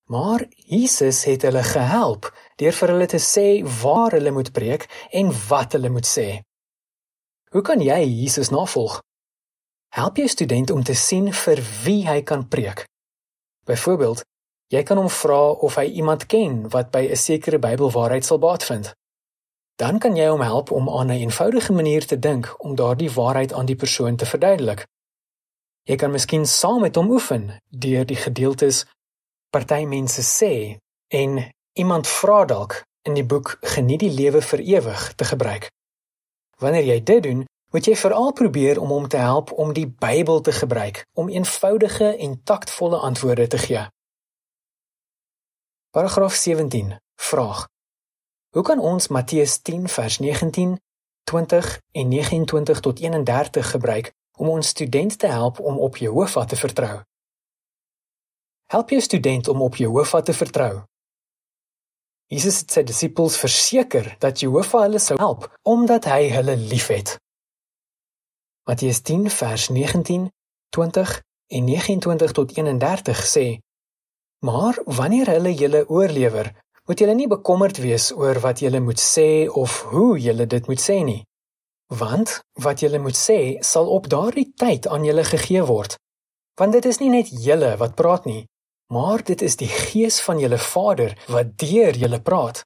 Maar 0.10 0.46
Jesus 0.56 1.24
het 1.24 1.42
hulle 1.46 1.62
gehelp 1.64 2.32
deur 2.58 2.74
vir 2.74 2.92
hulle 2.94 3.06
te 3.06 3.20
sê 3.22 3.48
waar 3.82 4.16
hulle 4.18 4.32
moet 4.34 4.50
preek 4.52 4.88
en 5.14 5.30
wat 5.50 5.76
hulle 5.78 5.92
moet 5.94 6.10
sê. 6.10 6.42
Hoe 7.54 7.62
kan 7.62 7.82
jy 7.82 8.00
Jesus 8.08 8.50
navolg? 8.50 9.00
Help 9.94 10.18
jou 10.18 10.28
student 10.28 10.74
om 10.74 10.82
te 10.84 10.98
sien 10.98 11.30
vir 11.34 11.62
wie 11.86 12.02
hy 12.08 12.24
kan 12.26 12.48
preek. 12.48 12.88
Byvoorbeeld, 13.70 14.26
jy 14.74 14.84
kan 14.84 14.98
hom 14.98 15.10
vra 15.14 15.40
of 15.66 15.78
hy 15.78 15.86
iemand 16.02 16.26
ken 16.26 16.66
wat 16.74 16.90
by 16.92 17.06
'n 17.06 17.16
sekere 17.16 17.60
Bybelwaarheid 17.60 18.26
sal 18.26 18.40
baat 18.40 18.64
vind. 18.64 18.94
Dan 19.78 20.00
kan 20.00 20.16
jy 20.16 20.28
hom 20.28 20.42
help 20.42 20.72
om 20.72 20.90
aan 20.90 21.12
'n 21.12 21.22
eenvoudige 21.22 21.74
manier 21.74 22.06
te 22.06 22.20
dink 22.20 22.56
om 22.58 22.76
daardie 22.76 23.12
waarheid 23.12 23.54
aan 23.54 23.66
die 23.66 23.76
persoon 23.76 24.16
te 24.16 24.26
verduidelik. 24.26 24.88
Jy 25.84 25.96
kan 25.96 26.12
miskien 26.12 26.46
saam 26.46 26.82
met 26.82 26.96
hom 26.96 27.12
oefen 27.12 27.62
deur 27.70 28.06
die 28.06 28.16
gedeeltes 28.16 28.86
party 29.50 29.86
mense 29.86 30.24
sê 30.24 30.78
en 31.08 31.52
iemand 31.74 32.08
vra 32.08 32.46
dalk 32.46 32.82
in 33.08 33.14
die 33.14 33.26
boek 33.26 33.58
Geniet 33.62 34.04
die 34.04 34.14
lewe 34.14 34.42
vir 34.42 34.60
ewig 34.60 35.14
te 35.16 35.26
gebruik. 35.26 35.70
Wanneer 36.60 36.84
jy 36.84 37.00
dit 37.04 37.24
doen, 37.24 37.46
moet 37.72 37.86
jy 37.86 37.96
veral 37.96 38.34
probeer 38.34 38.80
om 38.82 38.90
hom 38.90 39.08
te 39.08 39.18
help 39.18 39.52
om 39.52 39.74
die 39.74 39.88
Bybel 39.88 40.42
te 40.42 40.52
gebruik 40.52 41.06
om 41.14 41.30
eenvoudige 41.30 42.16
en 42.18 42.44
taktvolle 42.44 42.98
antwoorde 42.98 43.48
te 43.48 43.58
gee. 43.58 43.86
Paragraaf 45.90 46.34
17. 46.34 46.98
Vraag: 47.22 47.68
Hoe 48.54 48.64
kan 48.64 48.80
ons 48.80 49.08
Matteus 49.08 49.58
10 49.62 49.88
vers 49.88 50.20
19, 50.20 50.80
20 51.24 51.80
en 51.92 52.08
29 52.08 52.80
tot 52.80 53.00
31 53.00 53.70
gebruik 53.70 54.14
om 54.38 54.50
ons 54.50 54.68
studente 54.68 55.16
te 55.16 55.28
help 55.28 55.60
om 55.60 55.80
op 55.80 55.98
Jehovah 55.98 56.46
te 56.46 56.56
vertrou? 56.56 57.02
Help 58.70 58.90
jou 58.90 59.02
student 59.02 59.48
om 59.48 59.62
op 59.62 59.76
Jehovah 59.76 60.22
te 60.22 60.34
vertrou. 60.34 60.82
Jesus 62.30 62.60
het 62.62 62.76
sy 62.76 62.82
disippels 62.86 63.38
verseker 63.42 64.12
dat 64.22 64.44
Jehovah 64.44 64.84
hulle 64.86 65.00
sou 65.02 65.16
help 65.18 65.48
omdat 65.66 66.06
hy 66.06 66.28
hulle 66.30 66.54
liefhet. 66.54 67.16
Matteus 68.70 69.00
10 69.02 69.26
vers 69.34 69.64
19, 69.74 70.28
20 70.78 71.14
en 71.58 71.66
29 71.66 72.36
tot 72.38 72.54
31 72.58 73.24
sê: 73.32 73.46
Maar 74.46 74.78
wanneer 74.86 75.34
hulle 75.34 75.56
julle 75.64 75.82
oorlewer, 75.90 76.52
moet 76.86 77.02
julle 77.02 77.18
nie 77.18 77.28
bekommerd 77.34 77.82
wees 77.82 78.12
oor 78.14 78.38
wat 78.46 78.62
julle 78.62 78.84
moet 78.86 79.02
sê 79.02 79.50
of 79.50 79.82
hoe 79.90 80.20
julle 80.22 80.46
dit 80.46 80.70
moet 80.70 80.86
sê 80.86 81.00
nie. 81.10 81.24
Want 81.88 82.38
wat 82.62 82.86
julle 82.86 83.02
moet 83.02 83.18
sê, 83.18 83.58
sal 83.66 83.90
op 83.90 84.06
daardie 84.14 84.52
tyd 84.54 84.86
aan 84.88 85.10
julle 85.10 85.26
gegee 85.26 85.66
word. 85.66 85.98
Want 86.62 86.78
dit 86.78 86.86
is 86.86 87.02
nie 87.02 87.10
net 87.18 87.34
julle 87.34 87.74
wat 87.82 87.98
praat 87.98 88.30
nie, 88.30 88.46
maar 88.94 89.24
dit 89.24 89.42
is 89.42 89.56
die 89.56 89.70
gees 89.70 90.22
van 90.22 90.40
julle 90.40 90.58
Vader 90.58 91.14
wat 91.30 91.58
deur 91.62 91.98
julle 91.98 92.22
praat. 92.22 92.64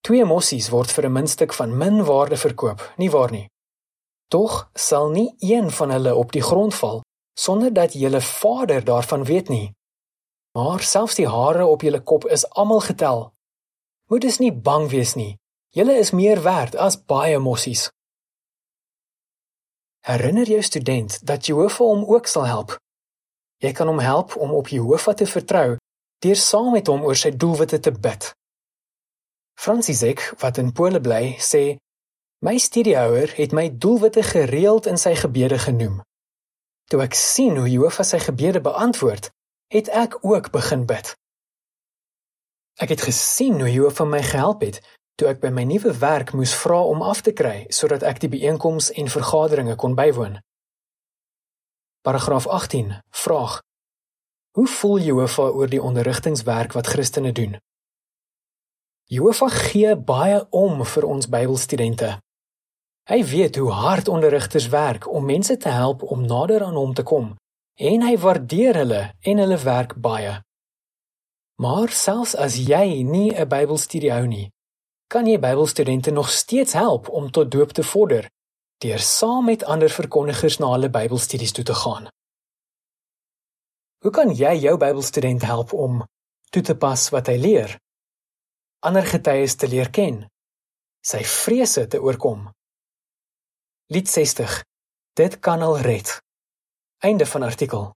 Twee 0.00 0.24
mossies 0.24 0.68
word 0.72 0.90
vir 0.90 1.06
'n 1.06 1.12
muntstuk 1.12 1.52
van 1.52 1.76
min 1.76 2.04
waarde 2.04 2.36
verkoop, 2.36 2.80
nie 2.96 3.10
waar 3.10 3.30
nie? 3.30 3.48
Tog 4.28 4.70
sal 4.74 5.10
nie 5.10 5.34
een 5.38 5.70
van 5.70 5.90
hulle 5.90 6.14
op 6.14 6.32
die 6.32 6.42
grond 6.42 6.74
val 6.74 7.02
sonder 7.38 7.72
dat 7.72 7.92
julle 7.92 8.20
Vader 8.20 8.84
daarvan 8.84 9.24
weet 9.24 9.48
nie. 9.48 9.74
Maar 10.52 10.80
selfs 10.80 11.14
die 11.14 11.28
hare 11.28 11.66
op 11.66 11.82
julle 11.82 12.00
kop 12.00 12.24
is 12.26 12.48
almal 12.50 12.80
getel. 12.80 13.34
Moet 14.08 14.20
dus 14.20 14.38
nie 14.38 14.52
bang 14.52 14.88
wees 14.90 15.14
nie. 15.14 15.38
Julle 15.68 15.98
is 15.98 16.10
meer 16.10 16.42
werd 16.42 16.76
as 16.76 17.04
baie 17.04 17.38
mossies. 17.38 17.90
Herinner 20.00 20.46
jou 20.48 20.62
student 20.62 21.26
dat 21.26 21.46
Jehovah 21.46 21.86
hom 21.86 22.04
ook 22.04 22.26
sal 22.26 22.46
help 22.46 22.78
Jy 23.64 23.72
kan 23.72 23.88
hom 23.88 23.98
help 23.98 24.36
om 24.36 24.52
op 24.52 24.68
Jehovah 24.68 25.14
te 25.14 25.26
vertrou 25.26 25.76
deur 26.24 26.36
saam 26.36 26.72
met 26.72 26.88
hom 26.88 27.04
oor 27.04 27.16
sy 27.16 27.30
doelwitte 27.36 27.78
te 27.80 27.92
bid. 27.92 28.30
Fransisek, 29.56 30.22
wat 30.40 30.58
in 30.58 30.72
Pole 30.72 31.00
bly, 31.00 31.36
sê: 31.38 31.76
"My 32.44 32.58
studiehouer 32.58 33.32
het 33.36 33.52
my 33.52 33.70
doelwitte 33.78 34.22
gereeld 34.22 34.86
in 34.86 34.98
sy 34.98 35.14
gebede 35.14 35.58
genoem. 35.58 36.00
Toe 36.90 37.02
ek 37.02 37.14
sien 37.14 37.56
hoe 37.56 37.70
Jehovah 37.70 38.06
sy 38.06 38.18
gebede 38.18 38.60
beantwoord, 38.60 39.30
het 39.68 39.88
ek 39.88 40.18
ook 40.24 40.50
begin 40.50 40.86
bid. 40.86 41.14
Ek 42.76 42.88
het 42.88 43.02
gesien 43.02 43.60
hoe 43.60 43.72
Jehovah 43.72 44.06
my 44.08 44.22
gehelp 44.22 44.60
het 44.60 44.82
toe 45.16 45.30
ek 45.30 45.40
by 45.40 45.48
my 45.48 45.64
nuwe 45.64 45.94
werk 45.96 46.34
moes 46.36 46.52
vra 46.54 46.82
om 46.84 47.02
af 47.02 47.22
te 47.24 47.32
kry 47.32 47.64
sodat 47.72 48.04
ek 48.04 48.20
die 48.20 48.28
byeenkomste 48.28 48.94
en 49.00 49.08
vergaderings 49.08 49.78
kon 49.80 49.96
bywoon. 49.96 50.36
Paragraaf 52.06 52.46
18 52.46 53.02
vraag: 53.10 53.62
Hoe 54.50 54.66
voel 54.66 54.98
Jehovah 54.98 55.56
oor 55.56 55.68
die 55.68 55.82
onderrigtingswerk 55.82 56.72
wat 56.72 56.86
Christene 56.86 57.32
doen? 57.32 57.56
Jehovah 59.04 59.50
gee 59.50 59.96
baie 59.96 60.46
om 60.50 60.84
vir 60.84 61.04
ons 61.04 61.26
Bybelstudente. 61.26 62.12
Hy 63.10 63.18
weet 63.24 63.58
hoe 63.58 63.72
hard 63.72 64.08
onderrigters 64.08 64.68
werk 64.68 65.08
om 65.10 65.26
mense 65.26 65.56
te 65.56 65.68
help 65.68 66.02
om 66.02 66.22
nader 66.26 66.62
aan 66.62 66.78
hom 66.78 66.94
te 66.94 67.02
kom 67.02 67.34
en 67.74 68.06
hy 68.06 68.14
waardeer 68.18 68.78
hulle 68.84 69.02
en 69.20 69.42
hulle 69.42 69.58
werk 69.66 69.98
baie. 69.98 70.38
Maar 71.58 71.90
selfs 71.90 72.36
as 72.38 72.54
jy 72.70 73.02
nie 73.02 73.34
'n 73.34 73.48
Bybelstudie 73.48 74.14
hou 74.14 74.26
nie, 74.26 74.52
kan 75.10 75.26
jy 75.26 75.38
Bybelstudente 75.38 76.10
nog 76.10 76.30
steeds 76.30 76.72
help 76.72 77.08
om 77.08 77.30
tot 77.30 77.50
doop 77.50 77.72
te 77.72 77.82
vorder 77.82 78.30
deur 78.84 79.00
saam 79.00 79.44
met 79.44 79.64
ander 79.64 79.90
verkondigers 79.90 80.58
na 80.58 80.70
hulle 80.74 80.90
Bybelstudies 80.92 81.52
toe 81.52 81.64
te 81.64 81.74
gaan. 81.74 82.08
Hoe 84.04 84.12
kan 84.12 84.30
jy 84.34 84.52
jou 84.60 84.76
Bybelstudent 84.78 85.42
help 85.42 85.72
om 85.72 86.02
toe 86.52 86.62
te 86.62 86.76
pas 86.76 87.08
wat 87.10 87.30
hy 87.32 87.36
leer? 87.40 87.78
Ander 88.86 89.06
getuies 89.06 89.56
te 89.56 89.68
leer 89.68 89.90
ken, 89.90 90.26
sy 91.02 91.24
vrese 91.24 91.86
te 91.90 92.00
oorkom. 92.02 92.46
Lied 93.90 94.08
60. 94.10 94.60
Dit 95.16 95.38
kan 95.40 95.62
al 95.62 95.78
red. 95.80 96.10
Einde 96.98 97.26
van 97.26 97.42
artikel. 97.42 97.92